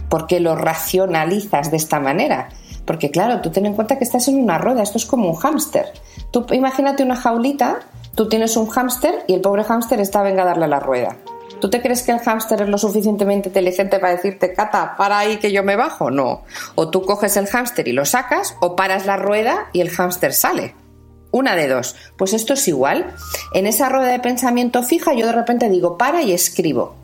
¿Por 0.08 0.26
qué 0.26 0.40
lo 0.40 0.56
racionalizas 0.56 1.70
de 1.70 1.76
esta 1.76 2.00
manera? 2.00 2.48
Porque 2.84 3.10
claro, 3.10 3.40
tú 3.40 3.50
ten 3.50 3.66
en 3.66 3.74
cuenta 3.74 3.98
que 3.98 4.04
estás 4.04 4.28
en 4.28 4.42
una 4.42 4.58
rueda, 4.58 4.82
esto 4.82 4.98
es 4.98 5.06
como 5.06 5.28
un 5.28 5.36
hámster. 5.36 5.92
Tú 6.30 6.46
imagínate 6.52 7.02
una 7.02 7.16
jaulita, 7.16 7.80
tú 8.14 8.28
tienes 8.28 8.56
un 8.56 8.68
hámster 8.68 9.24
y 9.28 9.34
el 9.34 9.40
pobre 9.40 9.64
hámster 9.64 10.00
está 10.00 10.22
venga 10.22 10.42
a 10.42 10.46
darle 10.46 10.68
la 10.68 10.80
rueda. 10.80 11.16
¿Tú 11.60 11.70
te 11.70 11.80
crees 11.80 12.02
que 12.02 12.10
el 12.10 12.18
hámster 12.18 12.62
es 12.62 12.68
lo 12.68 12.76
suficientemente 12.76 13.48
inteligente 13.50 14.00
para 14.00 14.14
decirte, 14.14 14.52
Cata, 14.52 14.96
para 14.96 15.20
ahí 15.20 15.36
que 15.36 15.52
yo 15.52 15.62
me 15.62 15.76
bajo? 15.76 16.10
No. 16.10 16.42
O 16.74 16.88
tú 16.88 17.02
coges 17.02 17.36
el 17.36 17.46
hámster 17.46 17.86
y 17.86 17.92
lo 17.92 18.04
sacas, 18.04 18.56
o 18.60 18.74
paras 18.74 19.06
la 19.06 19.16
rueda 19.16 19.68
y 19.72 19.80
el 19.80 19.90
hámster 19.90 20.32
sale. 20.32 20.74
Una 21.32 21.56
de 21.56 21.66
dos. 21.66 21.96
Pues 22.16 22.34
esto 22.34 22.52
es 22.52 22.68
igual. 22.68 23.12
En 23.54 23.66
esa 23.66 23.88
rueda 23.88 24.12
de 24.12 24.20
pensamiento 24.20 24.82
fija 24.82 25.14
yo 25.14 25.26
de 25.26 25.32
repente 25.32 25.68
digo, 25.68 25.98
para 25.98 26.22
y 26.22 26.32
escribo. 26.32 26.94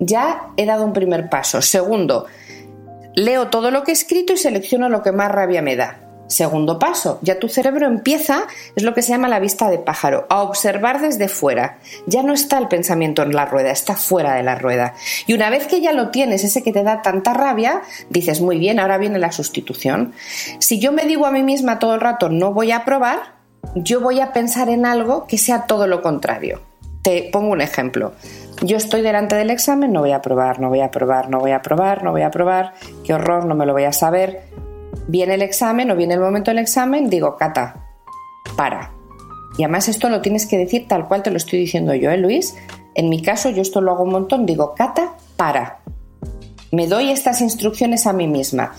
Ya 0.00 0.50
he 0.56 0.66
dado 0.66 0.84
un 0.84 0.92
primer 0.92 1.30
paso. 1.30 1.62
Segundo, 1.62 2.26
leo 3.14 3.48
todo 3.48 3.70
lo 3.70 3.84
que 3.84 3.92
he 3.92 3.94
escrito 3.94 4.32
y 4.32 4.36
selecciono 4.36 4.88
lo 4.88 5.02
que 5.02 5.12
más 5.12 5.30
rabia 5.30 5.62
me 5.62 5.76
da. 5.76 6.00
Segundo 6.30 6.78
paso, 6.78 7.18
ya 7.22 7.40
tu 7.40 7.48
cerebro 7.48 7.88
empieza, 7.88 8.44
es 8.76 8.84
lo 8.84 8.94
que 8.94 9.02
se 9.02 9.08
llama 9.08 9.26
la 9.26 9.40
vista 9.40 9.68
de 9.68 9.78
pájaro, 9.78 10.26
a 10.30 10.42
observar 10.42 11.00
desde 11.00 11.26
fuera. 11.26 11.80
Ya 12.06 12.22
no 12.22 12.32
está 12.32 12.58
el 12.58 12.68
pensamiento 12.68 13.22
en 13.22 13.34
la 13.34 13.46
rueda, 13.46 13.72
está 13.72 13.96
fuera 13.96 14.34
de 14.34 14.44
la 14.44 14.54
rueda. 14.54 14.94
Y 15.26 15.34
una 15.34 15.50
vez 15.50 15.66
que 15.66 15.80
ya 15.80 15.92
lo 15.92 16.10
tienes, 16.10 16.44
ese 16.44 16.62
que 16.62 16.72
te 16.72 16.84
da 16.84 17.02
tanta 17.02 17.34
rabia, 17.34 17.82
dices, 18.10 18.40
muy 18.40 18.60
bien, 18.60 18.78
ahora 18.78 18.96
viene 18.96 19.18
la 19.18 19.32
sustitución. 19.32 20.12
Si 20.60 20.78
yo 20.78 20.92
me 20.92 21.04
digo 21.04 21.26
a 21.26 21.32
mí 21.32 21.42
misma 21.42 21.80
todo 21.80 21.94
el 21.94 22.00
rato, 22.00 22.28
no 22.28 22.52
voy 22.52 22.70
a 22.70 22.84
probar, 22.84 23.39
yo 23.74 24.00
voy 24.00 24.20
a 24.20 24.32
pensar 24.32 24.68
en 24.68 24.86
algo 24.86 25.26
que 25.26 25.38
sea 25.38 25.66
todo 25.66 25.86
lo 25.86 26.02
contrario. 26.02 26.60
Te 27.02 27.28
pongo 27.32 27.52
un 27.52 27.60
ejemplo. 27.60 28.12
Yo 28.62 28.76
estoy 28.76 29.00
delante 29.00 29.36
del 29.36 29.50
examen, 29.50 29.92
no 29.92 30.00
voy 30.00 30.12
a 30.12 30.20
probar, 30.20 30.60
no 30.60 30.68
voy 30.68 30.80
a 30.80 30.90
probar, 30.90 31.30
no 31.30 31.40
voy 31.40 31.52
a 31.52 31.62
probar, 31.62 32.04
no 32.04 32.12
voy 32.12 32.22
a 32.22 32.30
probar, 32.30 32.74
qué 33.04 33.14
horror, 33.14 33.46
no 33.46 33.54
me 33.54 33.64
lo 33.64 33.72
voy 33.72 33.84
a 33.84 33.92
saber 33.92 34.42
viene 35.10 35.34
el 35.34 35.42
examen 35.42 35.90
o 35.90 35.96
viene 35.96 36.14
el 36.14 36.20
momento 36.20 36.50
del 36.50 36.58
examen, 36.58 37.10
digo, 37.10 37.36
Cata, 37.36 37.84
para. 38.56 38.92
Y 39.58 39.64
además 39.64 39.88
esto 39.88 40.08
lo 40.08 40.20
tienes 40.20 40.46
que 40.46 40.56
decir 40.56 40.86
tal 40.88 41.08
cual 41.08 41.22
te 41.22 41.30
lo 41.30 41.36
estoy 41.36 41.58
diciendo 41.58 41.94
yo, 41.94 42.10
¿eh, 42.10 42.16
Luis? 42.16 42.56
En 42.94 43.08
mi 43.08 43.22
caso, 43.22 43.50
yo 43.50 43.62
esto 43.62 43.80
lo 43.80 43.92
hago 43.92 44.04
un 44.04 44.12
montón, 44.12 44.46
digo, 44.46 44.74
Cata, 44.74 45.16
para. 45.36 45.80
Me 46.70 46.86
doy 46.86 47.10
estas 47.10 47.40
instrucciones 47.40 48.06
a 48.06 48.12
mí 48.12 48.28
misma. 48.28 48.72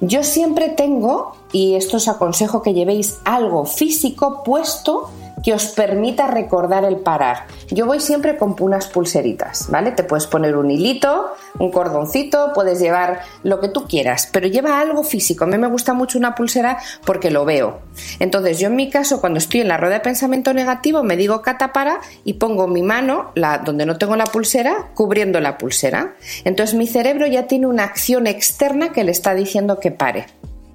Yo 0.00 0.22
siempre 0.22 0.68
tengo, 0.68 1.32
y 1.52 1.74
esto 1.74 1.96
os 1.96 2.06
aconsejo 2.06 2.62
que 2.62 2.72
llevéis 2.72 3.18
algo 3.24 3.64
físico 3.64 4.42
puesto 4.44 5.10
que 5.42 5.52
os 5.52 5.66
permita 5.68 6.26
recordar 6.26 6.84
el 6.84 6.96
parar. 6.96 7.46
Yo 7.70 7.86
voy 7.86 8.00
siempre 8.00 8.36
con 8.36 8.56
unas 8.60 8.86
pulseritas, 8.86 9.70
¿vale? 9.70 9.92
Te 9.92 10.02
puedes 10.02 10.26
poner 10.26 10.56
un 10.56 10.70
hilito, 10.70 11.32
un 11.58 11.70
cordoncito, 11.70 12.52
puedes 12.54 12.80
llevar 12.80 13.20
lo 13.42 13.60
que 13.60 13.68
tú 13.68 13.86
quieras, 13.86 14.28
pero 14.32 14.48
lleva 14.48 14.80
algo 14.80 15.04
físico. 15.04 15.44
A 15.44 15.46
mí 15.46 15.58
me 15.58 15.68
gusta 15.68 15.92
mucho 15.92 16.18
una 16.18 16.34
pulsera 16.34 16.78
porque 17.04 17.30
lo 17.30 17.44
veo. 17.44 17.80
Entonces, 18.18 18.58
yo 18.58 18.68
en 18.68 18.76
mi 18.76 18.90
caso, 18.90 19.20
cuando 19.20 19.38
estoy 19.38 19.60
en 19.60 19.68
la 19.68 19.76
rueda 19.76 19.94
de 19.94 20.00
pensamiento 20.00 20.52
negativo, 20.54 21.02
me 21.02 21.16
digo 21.16 21.42
para 21.72 22.00
y 22.24 22.34
pongo 22.34 22.66
mi 22.66 22.82
mano, 22.82 23.32
la, 23.34 23.58
donde 23.58 23.86
no 23.86 23.98
tengo 23.98 24.16
la 24.16 24.24
pulsera, 24.24 24.90
cubriendo 24.94 25.40
la 25.40 25.58
pulsera. 25.58 26.14
Entonces, 26.44 26.76
mi 26.76 26.86
cerebro 26.86 27.26
ya 27.26 27.46
tiene 27.46 27.66
una 27.66 27.84
acción 27.84 28.26
externa 28.26 28.92
que 28.92 29.04
le 29.04 29.12
está 29.12 29.34
diciendo 29.34 29.80
que 29.80 29.90
pare. 29.90 30.26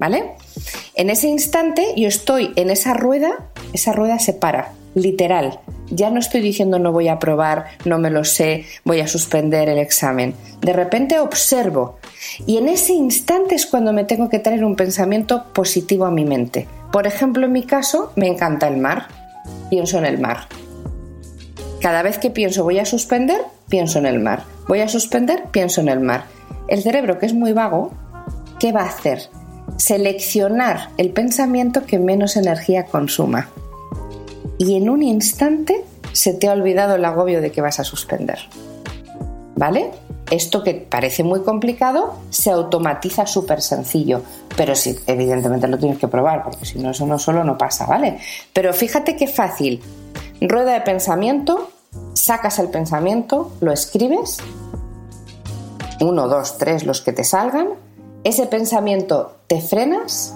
¿Vale? 0.03 0.33
En 0.95 1.09
ese 1.09 1.29
instante 1.29 1.93
yo 1.95 2.09
estoy 2.09 2.51
en 2.57 2.69
esa 2.69 2.93
rueda, 2.93 3.47
esa 3.71 3.93
rueda 3.93 4.19
se 4.19 4.33
para, 4.33 4.73
literal. 4.95 5.61
Ya 5.91 6.09
no 6.09 6.19
estoy 6.19 6.41
diciendo 6.41 6.77
no 6.77 6.91
voy 6.91 7.07
a 7.07 7.19
probar, 7.19 7.67
no 7.85 7.99
me 7.99 8.09
lo 8.09 8.25
sé, 8.25 8.65
voy 8.83 8.99
a 8.99 9.07
suspender 9.07 9.69
el 9.69 9.77
examen. 9.77 10.35
De 10.59 10.73
repente 10.73 11.19
observo 11.19 11.99
y 12.45 12.57
en 12.57 12.67
ese 12.67 12.91
instante 12.91 13.55
es 13.55 13.65
cuando 13.65 13.93
me 13.93 14.03
tengo 14.03 14.27
que 14.27 14.39
traer 14.39 14.65
un 14.65 14.75
pensamiento 14.75 15.45
positivo 15.53 16.03
a 16.03 16.11
mi 16.11 16.25
mente. 16.25 16.67
Por 16.91 17.07
ejemplo, 17.07 17.45
en 17.45 17.53
mi 17.53 17.63
caso, 17.63 18.11
me 18.17 18.27
encanta 18.27 18.67
el 18.67 18.75
mar. 18.75 19.07
Pienso 19.69 19.99
en 19.99 20.05
el 20.05 20.19
mar. 20.19 20.47
Cada 21.79 22.01
vez 22.01 22.17
que 22.17 22.29
pienso 22.29 22.65
voy 22.65 22.79
a 22.79 22.85
suspender, 22.85 23.39
pienso 23.69 23.99
en 23.99 24.05
el 24.05 24.19
mar. 24.19 24.43
Voy 24.67 24.81
a 24.81 24.89
suspender, 24.89 25.45
pienso 25.51 25.79
en 25.79 25.87
el 25.87 26.01
mar. 26.01 26.25
El 26.67 26.81
cerebro, 26.81 27.19
que 27.19 27.25
es 27.25 27.33
muy 27.33 27.53
vago, 27.53 27.91
¿qué 28.59 28.73
va 28.73 28.81
a 28.81 28.89
hacer? 28.89 29.29
Seleccionar 29.83 30.91
el 30.95 31.09
pensamiento 31.09 31.85
que 31.85 31.99
menos 31.99 32.37
energía 32.37 32.85
consuma. 32.85 33.49
Y 34.57 34.77
en 34.77 34.89
un 34.89 35.03
instante 35.03 35.83
se 36.13 36.33
te 36.33 36.47
ha 36.47 36.53
olvidado 36.53 36.95
el 36.95 37.03
agobio 37.03 37.41
de 37.41 37.51
que 37.51 37.59
vas 37.59 37.81
a 37.81 37.83
suspender. 37.83 38.39
¿Vale? 39.57 39.91
Esto 40.31 40.63
que 40.63 40.73
parece 40.75 41.25
muy 41.25 41.41
complicado 41.41 42.13
se 42.29 42.49
automatiza 42.49 43.25
súper 43.25 43.61
sencillo, 43.61 44.21
pero 44.55 44.73
sí, 44.73 44.97
evidentemente 45.05 45.67
lo 45.67 45.77
tienes 45.77 45.99
que 45.99 46.07
probar, 46.07 46.43
porque 46.43 46.65
si 46.65 46.79
no, 46.79 46.91
eso 46.91 47.05
no 47.05 47.19
solo 47.19 47.43
no 47.43 47.57
pasa, 47.57 47.85
¿vale? 47.85 48.19
Pero 48.53 48.73
fíjate 48.73 49.17
qué 49.17 49.27
fácil. 49.27 49.83
Rueda 50.39 50.75
de 50.75 50.81
pensamiento, 50.81 51.71
sacas 52.13 52.57
el 52.59 52.69
pensamiento, 52.69 53.51
lo 53.59 53.73
escribes, 53.73 54.37
uno, 55.99 56.29
dos, 56.29 56.57
tres, 56.57 56.85
los 56.85 57.01
que 57.01 57.11
te 57.11 57.25
salgan, 57.25 57.67
ese 58.23 58.47
pensamiento 58.47 59.37
te 59.47 59.61
frenas, 59.61 60.35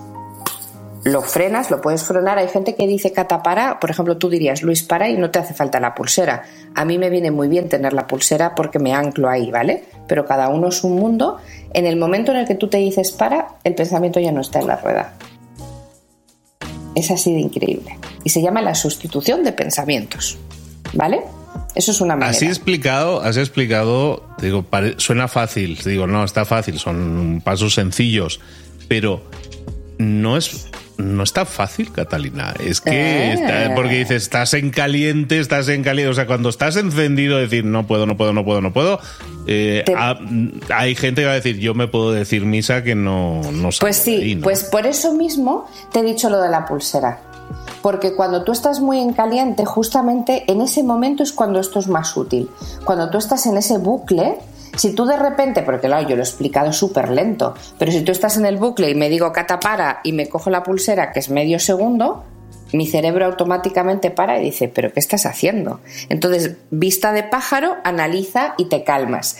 lo 1.03 1.21
frenas, 1.21 1.71
lo 1.71 1.79
puedes 1.79 2.03
frenar. 2.03 2.37
Hay 2.37 2.49
gente 2.49 2.75
que 2.75 2.85
dice 2.85 3.13
cata 3.13 3.41
para, 3.41 3.79
por 3.79 3.89
ejemplo, 3.89 4.17
tú 4.17 4.29
dirías 4.29 4.61
Luis 4.61 4.83
para 4.83 5.07
y 5.09 5.17
no 5.17 5.31
te 5.31 5.39
hace 5.39 5.53
falta 5.53 5.79
la 5.79 5.95
pulsera. 5.95 6.43
A 6.75 6.83
mí 6.83 6.97
me 6.97 7.09
viene 7.09 7.31
muy 7.31 7.47
bien 7.47 7.69
tener 7.69 7.93
la 7.93 8.07
pulsera 8.07 8.55
porque 8.55 8.79
me 8.79 8.93
anclo 8.93 9.29
ahí, 9.29 9.49
¿vale? 9.49 9.85
Pero 10.07 10.25
cada 10.25 10.49
uno 10.49 10.67
es 10.67 10.83
un 10.83 10.95
mundo. 10.95 11.37
En 11.73 11.85
el 11.85 11.95
momento 11.95 12.31
en 12.31 12.39
el 12.39 12.47
que 12.47 12.55
tú 12.55 12.67
te 12.67 12.77
dices 12.77 13.11
para, 13.11 13.55
el 13.63 13.73
pensamiento 13.73 14.19
ya 14.19 14.31
no 14.31 14.41
está 14.41 14.59
en 14.59 14.67
la 14.67 14.75
rueda. 14.75 15.13
Es 16.93 17.09
así 17.11 17.33
de 17.33 17.39
increíble. 17.39 17.97
Y 18.23 18.29
se 18.29 18.41
llama 18.41 18.61
la 18.61 18.75
sustitución 18.75 19.43
de 19.43 19.53
pensamientos, 19.53 20.37
¿vale? 20.93 21.21
Eso 21.77 21.91
es 21.91 22.01
una 22.01 22.15
manera. 22.15 22.35
Así 22.35 22.47
explicado, 22.47 23.21
has 23.21 23.37
explicado, 23.37 24.27
digo, 24.41 24.65
suena 24.97 25.27
fácil, 25.27 25.77
digo, 25.85 26.07
no, 26.07 26.23
está 26.23 26.43
fácil, 26.43 26.79
son 26.79 27.39
pasos 27.45 27.75
sencillos, 27.75 28.39
pero 28.87 29.21
no 29.99 30.37
es 30.37 30.69
no 30.97 31.21
está 31.21 31.45
fácil, 31.45 31.91
Catalina. 31.91 32.55
Es 32.59 32.81
que, 32.81 33.33
eh. 33.33 33.71
porque 33.75 33.99
dices, 33.99 34.23
estás 34.23 34.55
en 34.55 34.71
caliente, 34.71 35.39
estás 35.39 35.69
en 35.69 35.83
caliente. 35.83 36.09
O 36.09 36.15
sea, 36.15 36.25
cuando 36.25 36.49
estás 36.49 36.75
encendido, 36.75 37.37
decir, 37.37 37.63
no 37.63 37.85
puedo, 37.85 38.07
no 38.07 38.17
puedo, 38.17 38.33
no 38.33 38.43
puedo, 38.43 38.61
no 38.61 38.73
puedo. 38.73 38.99
Eh, 39.45 39.85
hay 40.73 40.95
gente 40.95 41.21
que 41.21 41.25
va 41.27 41.33
a 41.33 41.35
decir, 41.35 41.59
yo 41.59 41.75
me 41.75 41.87
puedo 41.87 42.11
decir 42.11 42.45
misa 42.45 42.83
que 42.83 42.95
no, 42.95 43.41
no 43.51 43.69
Pues 43.79 43.97
sí, 43.97 44.39
pues 44.41 44.63
por 44.63 44.87
eso 44.87 45.13
mismo 45.13 45.69
te 45.93 45.99
he 45.99 46.03
dicho 46.03 46.31
lo 46.31 46.41
de 46.41 46.49
la 46.49 46.65
pulsera 46.65 47.26
porque 47.87 48.15
cuando 48.15 48.43
tú 48.43 48.51
estás 48.51 48.81
muy 48.81 48.99
en 48.99 49.13
caliente, 49.13 49.63
justamente 49.63 50.43
en 50.51 50.59
ese 50.59 50.83
momento 50.83 51.23
es 51.23 51.31
cuando 51.31 51.57
esto 51.57 51.79
es 51.79 51.87
más 51.87 52.17
útil. 52.17 52.49
Cuando 52.83 53.09
tú 53.09 53.17
estás 53.17 53.45
en 53.45 53.55
ese 53.55 53.77
bucle, 53.77 54.39
si 54.75 54.93
tú 54.93 55.05
de 55.05 55.15
repente, 55.15 55.61
porque 55.61 55.87
claro, 55.87 56.05
yo 56.05 56.17
lo 56.17 56.21
he 56.21 56.25
explicado 56.25 56.73
súper 56.73 57.07
lento, 57.07 57.53
pero 57.79 57.93
si 57.93 58.01
tú 58.01 58.11
estás 58.11 58.35
en 58.35 58.45
el 58.45 58.57
bucle 58.57 58.89
y 58.89 58.93
me 58.95 59.07
digo 59.07 59.31
catapara 59.31 60.01
y 60.03 60.11
me 60.11 60.27
cojo 60.27 60.49
la 60.49 60.63
pulsera, 60.63 61.13
que 61.13 61.19
es 61.19 61.29
medio 61.29 61.59
segundo, 61.59 62.25
mi 62.73 62.87
cerebro 62.87 63.25
automáticamente 63.25 64.11
para 64.11 64.37
y 64.37 64.43
dice, 64.43 64.67
pero 64.67 64.91
¿qué 64.91 64.99
estás 64.99 65.25
haciendo? 65.25 65.79
Entonces, 66.09 66.57
vista 66.71 67.13
de 67.13 67.23
pájaro, 67.23 67.77
analiza 67.85 68.53
y 68.57 68.65
te 68.65 68.83
calmas. 68.83 69.37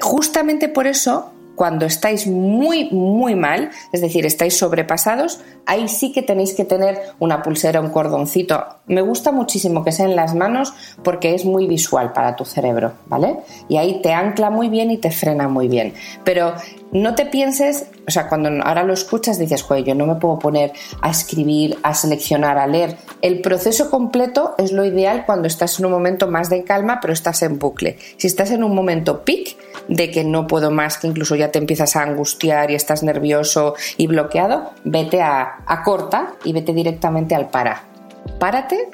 Justamente 0.00 0.70
por 0.70 0.86
eso 0.86 1.32
cuando 1.60 1.84
estáis 1.84 2.26
muy, 2.26 2.88
muy 2.90 3.34
mal, 3.34 3.68
es 3.92 4.00
decir, 4.00 4.24
estáis 4.24 4.56
sobrepasados, 4.56 5.42
ahí 5.66 5.88
sí 5.88 6.10
que 6.10 6.22
tenéis 6.22 6.54
que 6.54 6.64
tener 6.64 6.98
una 7.18 7.42
pulsera, 7.42 7.82
un 7.82 7.90
cordoncito. 7.90 8.64
Me 8.90 9.02
gusta 9.02 9.30
muchísimo 9.30 9.84
que 9.84 9.92
sea 9.92 10.06
en 10.06 10.16
las 10.16 10.34
manos 10.34 10.74
porque 11.04 11.36
es 11.36 11.44
muy 11.44 11.68
visual 11.68 12.12
para 12.12 12.34
tu 12.34 12.44
cerebro, 12.44 12.94
¿vale? 13.06 13.36
Y 13.68 13.76
ahí 13.76 14.02
te 14.02 14.12
ancla 14.12 14.50
muy 14.50 14.68
bien 14.68 14.90
y 14.90 14.98
te 14.98 15.12
frena 15.12 15.46
muy 15.46 15.68
bien. 15.68 15.94
Pero 16.24 16.54
no 16.90 17.14
te 17.14 17.24
pienses, 17.24 17.86
o 18.08 18.10
sea, 18.10 18.28
cuando 18.28 18.48
ahora 18.64 18.82
lo 18.82 18.92
escuchas 18.92 19.38
dices, 19.38 19.62
joder, 19.62 19.84
yo 19.84 19.94
no 19.94 20.06
me 20.06 20.16
puedo 20.16 20.40
poner 20.40 20.72
a 21.02 21.08
escribir, 21.08 21.78
a 21.84 21.94
seleccionar, 21.94 22.58
a 22.58 22.66
leer. 22.66 22.96
El 23.22 23.40
proceso 23.42 23.90
completo 23.90 24.56
es 24.58 24.72
lo 24.72 24.84
ideal 24.84 25.24
cuando 25.24 25.46
estás 25.46 25.78
en 25.78 25.86
un 25.86 25.92
momento 25.92 26.26
más 26.26 26.50
de 26.50 26.64
calma, 26.64 26.98
pero 27.00 27.12
estás 27.12 27.42
en 27.42 27.60
bucle. 27.60 27.96
Si 28.16 28.26
estás 28.26 28.50
en 28.50 28.64
un 28.64 28.74
momento 28.74 29.24
peak, 29.24 29.56
de 29.86 30.10
que 30.10 30.24
no 30.24 30.48
puedo 30.48 30.72
más, 30.72 30.98
que 30.98 31.06
incluso 31.06 31.36
ya 31.36 31.52
te 31.52 31.60
empiezas 31.60 31.94
a 31.94 32.02
angustiar 32.02 32.72
y 32.72 32.74
estás 32.74 33.04
nervioso 33.04 33.74
y 33.96 34.08
bloqueado, 34.08 34.72
vete 34.82 35.22
a, 35.22 35.62
a 35.64 35.82
corta 35.84 36.32
y 36.42 36.52
vete 36.52 36.72
directamente 36.72 37.36
al 37.36 37.50
para. 37.50 37.89
Párate, 38.38 38.88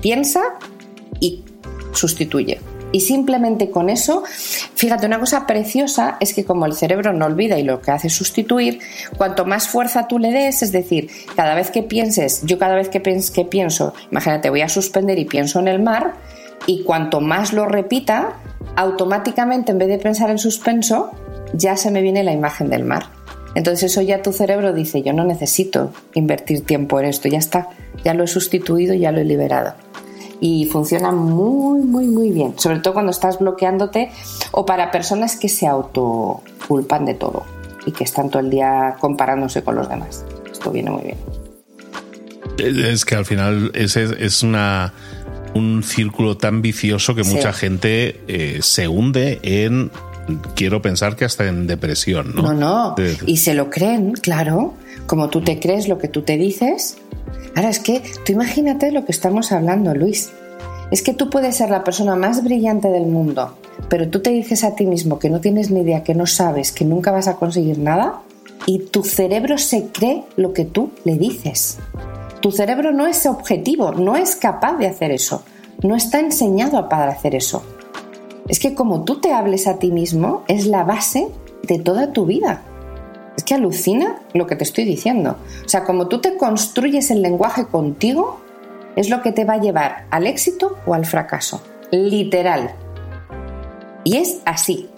piensa 0.00 0.40
y 1.20 1.44
sustituye. 1.92 2.60
Y 2.92 3.00
simplemente 3.00 3.70
con 3.70 3.88
eso, 3.88 4.24
fíjate, 4.26 5.06
una 5.06 5.20
cosa 5.20 5.46
preciosa 5.46 6.16
es 6.18 6.34
que 6.34 6.44
como 6.44 6.66
el 6.66 6.74
cerebro 6.74 7.12
no 7.12 7.26
olvida 7.26 7.58
y 7.58 7.62
lo 7.62 7.80
que 7.80 7.92
hace 7.92 8.08
es 8.08 8.14
sustituir, 8.14 8.80
cuanto 9.16 9.44
más 9.44 9.68
fuerza 9.68 10.08
tú 10.08 10.18
le 10.18 10.32
des, 10.32 10.62
es 10.62 10.72
decir, 10.72 11.08
cada 11.36 11.54
vez 11.54 11.70
que 11.70 11.82
pienses, 11.82 12.42
yo 12.44 12.58
cada 12.58 12.74
vez 12.74 12.88
que, 12.88 13.00
que 13.00 13.44
pienso, 13.44 13.94
imagínate, 14.10 14.50
voy 14.50 14.62
a 14.62 14.68
suspender 14.68 15.18
y 15.18 15.24
pienso 15.24 15.60
en 15.60 15.68
el 15.68 15.80
mar, 15.80 16.14
y 16.66 16.82
cuanto 16.82 17.20
más 17.20 17.52
lo 17.52 17.66
repita, 17.66 18.34
automáticamente 18.76 19.72
en 19.72 19.78
vez 19.78 19.88
de 19.88 19.98
pensar 19.98 20.30
en 20.30 20.38
suspenso, 20.38 21.12
ya 21.52 21.76
se 21.76 21.90
me 21.90 22.02
viene 22.02 22.24
la 22.24 22.32
imagen 22.32 22.70
del 22.70 22.84
mar. 22.84 23.06
Entonces 23.54 23.90
eso 23.90 24.02
ya 24.02 24.22
tu 24.22 24.32
cerebro 24.32 24.72
dice, 24.72 25.02
yo 25.02 25.12
no 25.12 25.24
necesito 25.24 25.92
invertir 26.14 26.64
tiempo 26.64 27.00
en 27.00 27.06
esto, 27.06 27.28
ya 27.28 27.38
está, 27.38 27.68
ya 28.04 28.14
lo 28.14 28.24
he 28.24 28.28
sustituido, 28.28 28.94
ya 28.94 29.12
lo 29.12 29.20
he 29.20 29.24
liberado. 29.24 29.74
Y 30.40 30.66
funciona 30.66 31.12
muy, 31.12 31.80
muy, 31.80 32.06
muy 32.06 32.30
bien, 32.30 32.58
sobre 32.58 32.78
todo 32.78 32.94
cuando 32.94 33.10
estás 33.10 33.38
bloqueándote 33.38 34.10
o 34.52 34.64
para 34.64 34.90
personas 34.90 35.36
que 35.36 35.48
se 35.48 35.66
autoculpan 35.66 37.04
de 37.04 37.14
todo 37.14 37.44
y 37.84 37.92
que 37.92 38.04
están 38.04 38.30
todo 38.30 38.40
el 38.40 38.50
día 38.50 38.96
comparándose 39.00 39.62
con 39.62 39.74
los 39.74 39.88
demás. 39.88 40.24
Esto 40.50 40.70
viene 40.70 40.90
muy 40.90 41.02
bien. 41.02 41.18
Es 42.58 43.04
que 43.04 43.14
al 43.16 43.26
final 43.26 43.70
es, 43.74 43.96
es 43.96 44.42
una, 44.42 44.92
un 45.54 45.82
círculo 45.82 46.36
tan 46.36 46.62
vicioso 46.62 47.14
que 47.14 47.24
mucha 47.24 47.52
gente 47.52 48.20
eh, 48.28 48.58
se 48.62 48.88
hunde 48.88 49.40
en 49.42 49.90
quiero 50.54 50.82
pensar 50.82 51.16
que 51.16 51.24
hasta 51.24 51.46
en 51.46 51.66
depresión, 51.66 52.34
¿no? 52.34 52.42
No, 52.42 52.54
no. 52.54 52.94
Y 53.26 53.38
se 53.38 53.54
lo 53.54 53.70
creen, 53.70 54.12
claro. 54.12 54.74
Como 55.06 55.28
tú 55.28 55.42
te 55.42 55.58
crees 55.58 55.88
lo 55.88 55.98
que 55.98 56.08
tú 56.08 56.22
te 56.22 56.36
dices. 56.36 56.96
Ahora 57.56 57.68
es 57.68 57.78
que 57.78 58.02
tú 58.24 58.32
imagínate 58.32 58.92
lo 58.92 59.04
que 59.04 59.12
estamos 59.12 59.52
hablando, 59.52 59.94
Luis. 59.94 60.30
Es 60.90 61.02
que 61.02 61.14
tú 61.14 61.30
puedes 61.30 61.56
ser 61.56 61.70
la 61.70 61.84
persona 61.84 62.16
más 62.16 62.42
brillante 62.42 62.88
del 62.88 63.06
mundo, 63.06 63.56
pero 63.88 64.08
tú 64.08 64.20
te 64.20 64.30
dices 64.30 64.64
a 64.64 64.74
ti 64.74 64.86
mismo 64.86 65.20
que 65.20 65.30
no 65.30 65.40
tienes 65.40 65.70
ni 65.70 65.80
idea, 65.80 66.02
que 66.02 66.14
no 66.14 66.26
sabes, 66.26 66.72
que 66.72 66.84
nunca 66.84 67.12
vas 67.12 67.28
a 67.28 67.36
conseguir 67.36 67.78
nada, 67.78 68.22
y 68.66 68.80
tu 68.80 69.04
cerebro 69.04 69.56
se 69.56 69.86
cree 69.92 70.24
lo 70.36 70.52
que 70.52 70.64
tú 70.64 70.90
le 71.04 71.16
dices. 71.16 71.78
Tu 72.40 72.50
cerebro 72.50 72.92
no 72.92 73.06
es 73.06 73.24
objetivo, 73.26 73.92
no 73.92 74.16
es 74.16 74.34
capaz 74.34 74.78
de 74.78 74.88
hacer 74.88 75.12
eso, 75.12 75.44
no 75.82 75.94
está 75.94 76.18
enseñado 76.18 76.88
para 76.88 77.12
hacer 77.12 77.36
eso. 77.36 77.62
Es 78.50 78.58
que 78.58 78.74
como 78.74 79.04
tú 79.04 79.20
te 79.20 79.32
hables 79.32 79.68
a 79.68 79.78
ti 79.78 79.92
mismo 79.92 80.42
es 80.48 80.66
la 80.66 80.82
base 80.82 81.28
de 81.62 81.78
toda 81.78 82.12
tu 82.12 82.26
vida. 82.26 82.62
Es 83.36 83.44
que 83.44 83.54
alucina 83.54 84.22
lo 84.34 84.48
que 84.48 84.56
te 84.56 84.64
estoy 84.64 84.84
diciendo. 84.84 85.36
O 85.64 85.68
sea, 85.68 85.84
como 85.84 86.08
tú 86.08 86.20
te 86.20 86.36
construyes 86.36 87.12
el 87.12 87.22
lenguaje 87.22 87.66
contigo, 87.66 88.40
es 88.96 89.08
lo 89.08 89.22
que 89.22 89.30
te 89.30 89.44
va 89.44 89.54
a 89.54 89.60
llevar 89.60 90.06
al 90.10 90.26
éxito 90.26 90.78
o 90.84 90.94
al 90.94 91.06
fracaso. 91.06 91.62
Literal. 91.92 92.74
Y 94.02 94.16
es 94.16 94.40
así. 94.44 94.88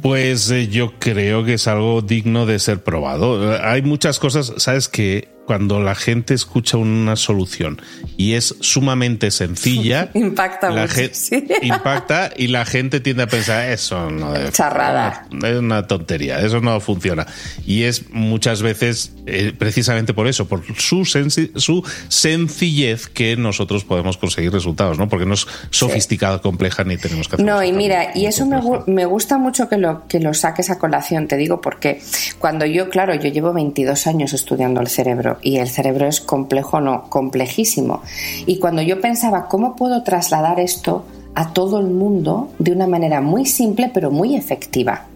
Pues 0.00 0.48
eh, 0.52 0.68
yo 0.68 0.92
creo 1.00 1.44
que 1.44 1.54
es 1.54 1.66
algo 1.66 2.02
digno 2.02 2.46
de 2.46 2.60
ser 2.60 2.84
probado. 2.84 3.60
Hay 3.64 3.82
muchas 3.82 4.20
cosas, 4.20 4.52
¿sabes 4.58 4.88
qué? 4.88 5.35
Cuando 5.46 5.80
la 5.80 5.94
gente 5.94 6.34
escucha 6.34 6.76
una 6.76 7.16
solución 7.16 7.80
y 8.16 8.34
es 8.34 8.56
sumamente 8.60 9.30
sencilla, 9.30 10.10
impacta 10.14 10.70
la 10.70 10.88
impacta 11.62 12.30
y 12.36 12.48
la 12.48 12.64
gente 12.64 13.00
tiende 13.00 13.22
a 13.22 13.26
pensar 13.28 13.70
eso 13.70 14.10
no 14.10 14.34
es 14.34 14.52
charrada, 14.52 15.26
es 15.30 15.56
una 15.56 15.86
tontería, 15.86 16.40
eso 16.40 16.60
no 16.60 16.78
funciona 16.80 17.26
y 17.64 17.84
es 17.84 18.10
muchas 18.10 18.62
veces 18.62 19.12
eh, 19.26 19.52
precisamente 19.56 20.12
por 20.12 20.26
eso, 20.26 20.46
por 20.46 20.64
su 20.76 21.04
su 21.04 21.84
sencillez 22.08 23.06
que 23.08 23.36
nosotros 23.36 23.84
podemos 23.84 24.16
conseguir 24.16 24.52
resultados, 24.52 24.98
¿no? 24.98 25.08
Porque 25.08 25.26
no 25.26 25.34
es 25.34 25.46
sofisticada, 25.70 26.40
compleja 26.40 26.84
ni 26.84 26.96
tenemos 26.96 27.28
que 27.28 27.36
hacer. 27.36 27.46
No 27.46 27.62
y 27.62 27.72
mira 27.72 28.12
y 28.14 28.26
eso 28.26 28.46
me, 28.46 28.60
me 28.86 29.04
gusta 29.04 29.38
mucho 29.38 29.68
que 29.68 29.76
lo 29.76 30.06
que 30.08 30.20
lo 30.20 30.34
saques 30.34 30.70
a 30.70 30.78
colación, 30.78 31.28
te 31.28 31.36
digo 31.36 31.60
porque 31.60 32.00
cuando 32.38 32.66
yo 32.66 32.88
claro 32.90 33.14
yo 33.14 33.30
llevo 33.30 33.52
22 33.52 34.06
años 34.06 34.32
estudiando 34.32 34.80
el 34.80 34.88
cerebro 34.88 35.35
y 35.42 35.58
el 35.58 35.68
cerebro 35.68 36.06
es 36.06 36.20
complejo, 36.20 36.80
no, 36.80 37.08
complejísimo. 37.08 38.02
Y 38.46 38.58
cuando 38.58 38.82
yo 38.82 39.00
pensaba, 39.00 39.48
¿cómo 39.48 39.76
puedo 39.76 40.02
trasladar 40.02 40.60
esto 40.60 41.04
a 41.34 41.52
todo 41.52 41.78
el 41.80 41.86
mundo 41.86 42.50
de 42.58 42.72
una 42.72 42.86
manera 42.86 43.20
muy 43.20 43.46
simple 43.46 43.90
pero 43.92 44.10
muy 44.10 44.36
efectiva? 44.36 45.06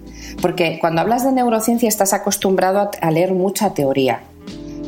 Porque 0.40 0.78
cuando 0.80 1.00
hablas 1.00 1.24
de 1.24 1.32
neurociencia 1.32 1.88
estás 1.88 2.12
acostumbrado 2.12 2.90
a 3.00 3.10
leer 3.10 3.32
mucha 3.32 3.74
teoría, 3.74 4.20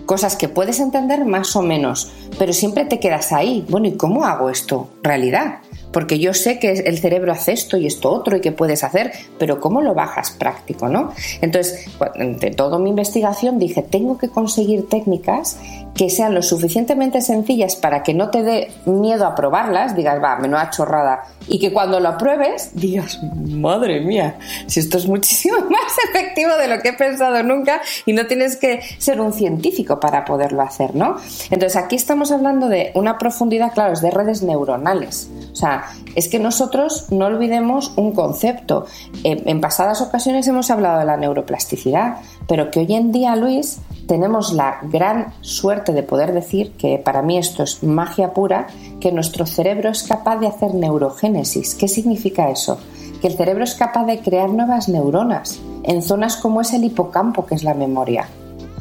cosas 0.07 0.37
que 0.37 0.49
puedes 0.49 0.81
entender 0.81 1.25
más 1.25 1.57
o 1.57 1.63
menos, 1.63 2.13
pero 2.39 2.53
siempre 2.53 2.85
te 2.85 3.01
quedas 3.01 3.33
ahí. 3.33 3.65
Bueno, 3.69 3.89
¿y 3.89 3.97
cómo 3.97 4.25
hago 4.25 4.51
esto? 4.51 4.89
Realidad 5.03 5.59
porque 5.93 6.19
yo 6.19 6.35
sé 6.35 6.59
que 6.59 6.73
el 6.73 6.99
cerebro 6.99 7.33
hace 7.33 7.53
esto 7.53 7.77
y 7.77 7.87
esto 7.87 8.11
otro 8.11 8.37
y 8.37 8.41
que 8.41 8.53
puedes 8.53 8.85
hacer, 8.85 9.13
pero 9.39 9.61
¿cómo 9.61 9.81
lo 9.81 9.95
bajas 9.95 10.31
práctico, 10.31 10.89
no? 10.89 11.13
Entonces, 11.41 11.87
de 12.17 12.51
toda 12.51 12.79
mi 12.79 12.91
investigación 12.91 13.59
dije, 13.59 13.83
tengo 13.83 14.19
que 14.19 14.29
conseguir 14.29 14.89
técnicas 14.89 15.59
que 15.95 16.09
sean 16.09 16.35
lo 16.35 16.43
suficientemente 16.43 17.21
sencillas 17.21 17.77
para 17.77 18.03
que 18.03 18.15
no 18.15 18.31
te 18.31 18.43
dé 18.43 18.73
miedo 18.87 19.27
a 19.27 19.35
probarlas, 19.35 19.95
digas, 19.95 20.23
va, 20.23 20.37
menuda 20.37 20.71
chorrada, 20.71 21.25
y 21.49 21.59
que 21.59 21.73
cuando 21.73 22.01
lo 22.01 22.17
pruebes 22.17 22.71
digas, 22.75 23.21
madre 23.23 24.01
mía, 24.01 24.39
si 24.67 24.81
esto 24.81 24.99
es 24.99 25.07
muchísimo 25.07 25.57
más 25.71 25.97
efectivo 26.09 26.57
de 26.57 26.69
lo 26.69 26.81
que 26.81 26.91
he 26.91 26.93
pensado 26.95 27.43
nunca 27.43 27.83
y 28.07 28.13
no 28.13 28.27
tienes 28.27 28.57
que 28.57 28.81
ser 28.99 29.21
un 29.21 29.33
científico 29.33 30.01
para 30.01 30.25
poderlo 30.25 30.63
hacer, 30.63 30.95
¿no? 30.95 31.17
Entonces 31.51 31.77
aquí 31.77 31.97
estamos 31.97 32.33
hablando 32.33 32.69
de 32.69 32.93
una 32.95 33.19
profundidad, 33.19 33.73
claro, 33.73 33.93
es 33.93 34.01
de 34.01 34.11
redes 34.11 34.43
neuronales. 34.43 35.29
O 35.53 35.57
sea, 35.57 35.85
es 36.15 36.29
que 36.29 36.39
nosotros 36.39 37.07
no 37.11 37.27
olvidemos 37.27 37.93
un 37.97 38.13
concepto. 38.13 38.87
En 39.25 39.61
pasadas 39.61 40.01
ocasiones 40.01 40.49
hemos 40.49 40.71
hablado 40.71 40.99
de 41.01 41.05
la 41.05 41.17
neuroplasticidad, 41.17 42.17
pero 42.49 42.71
que 42.71 42.81
hoy 42.81 42.95
en 42.95 43.13
día, 43.13 43.37
Luis, 43.37 43.79
tenemos 44.07 44.53
la 44.53 44.79
gran 44.83 45.33
suerte 45.41 45.93
de 45.93 46.03
poder 46.03 46.33
decir 46.33 46.73
que 46.73 46.99
para 46.99 47.23
mí 47.23 47.39
esto 47.39 47.63
es 47.63 47.83
magia 47.83 48.33
pura, 48.33 48.67
que 49.01 49.13
nuestro 49.13 49.47
cerebro 49.47 49.91
es 49.91 50.03
capaz 50.03 50.39
de 50.39 50.47
hacer 50.47 50.75
neurogénesis. 50.75 51.75
¿Qué 51.75 51.89
significa 51.89 52.51
eso? 52.51 52.79
Que 53.21 53.29
el 53.29 53.37
cerebro 53.37 53.65
es 53.65 53.75
capaz 53.75 54.05
de 54.05 54.21
crear 54.21 54.51
nuevas 54.51 54.89
neuronas 54.89 55.61
en 55.85 56.03
zonas 56.03 56.37
como 56.37 56.61
es 56.61 56.73
el 56.73 56.85
hipocampo, 56.85 57.47
que 57.47 57.55
es 57.55 57.65
la 57.65 57.75
memoria. 57.75 58.27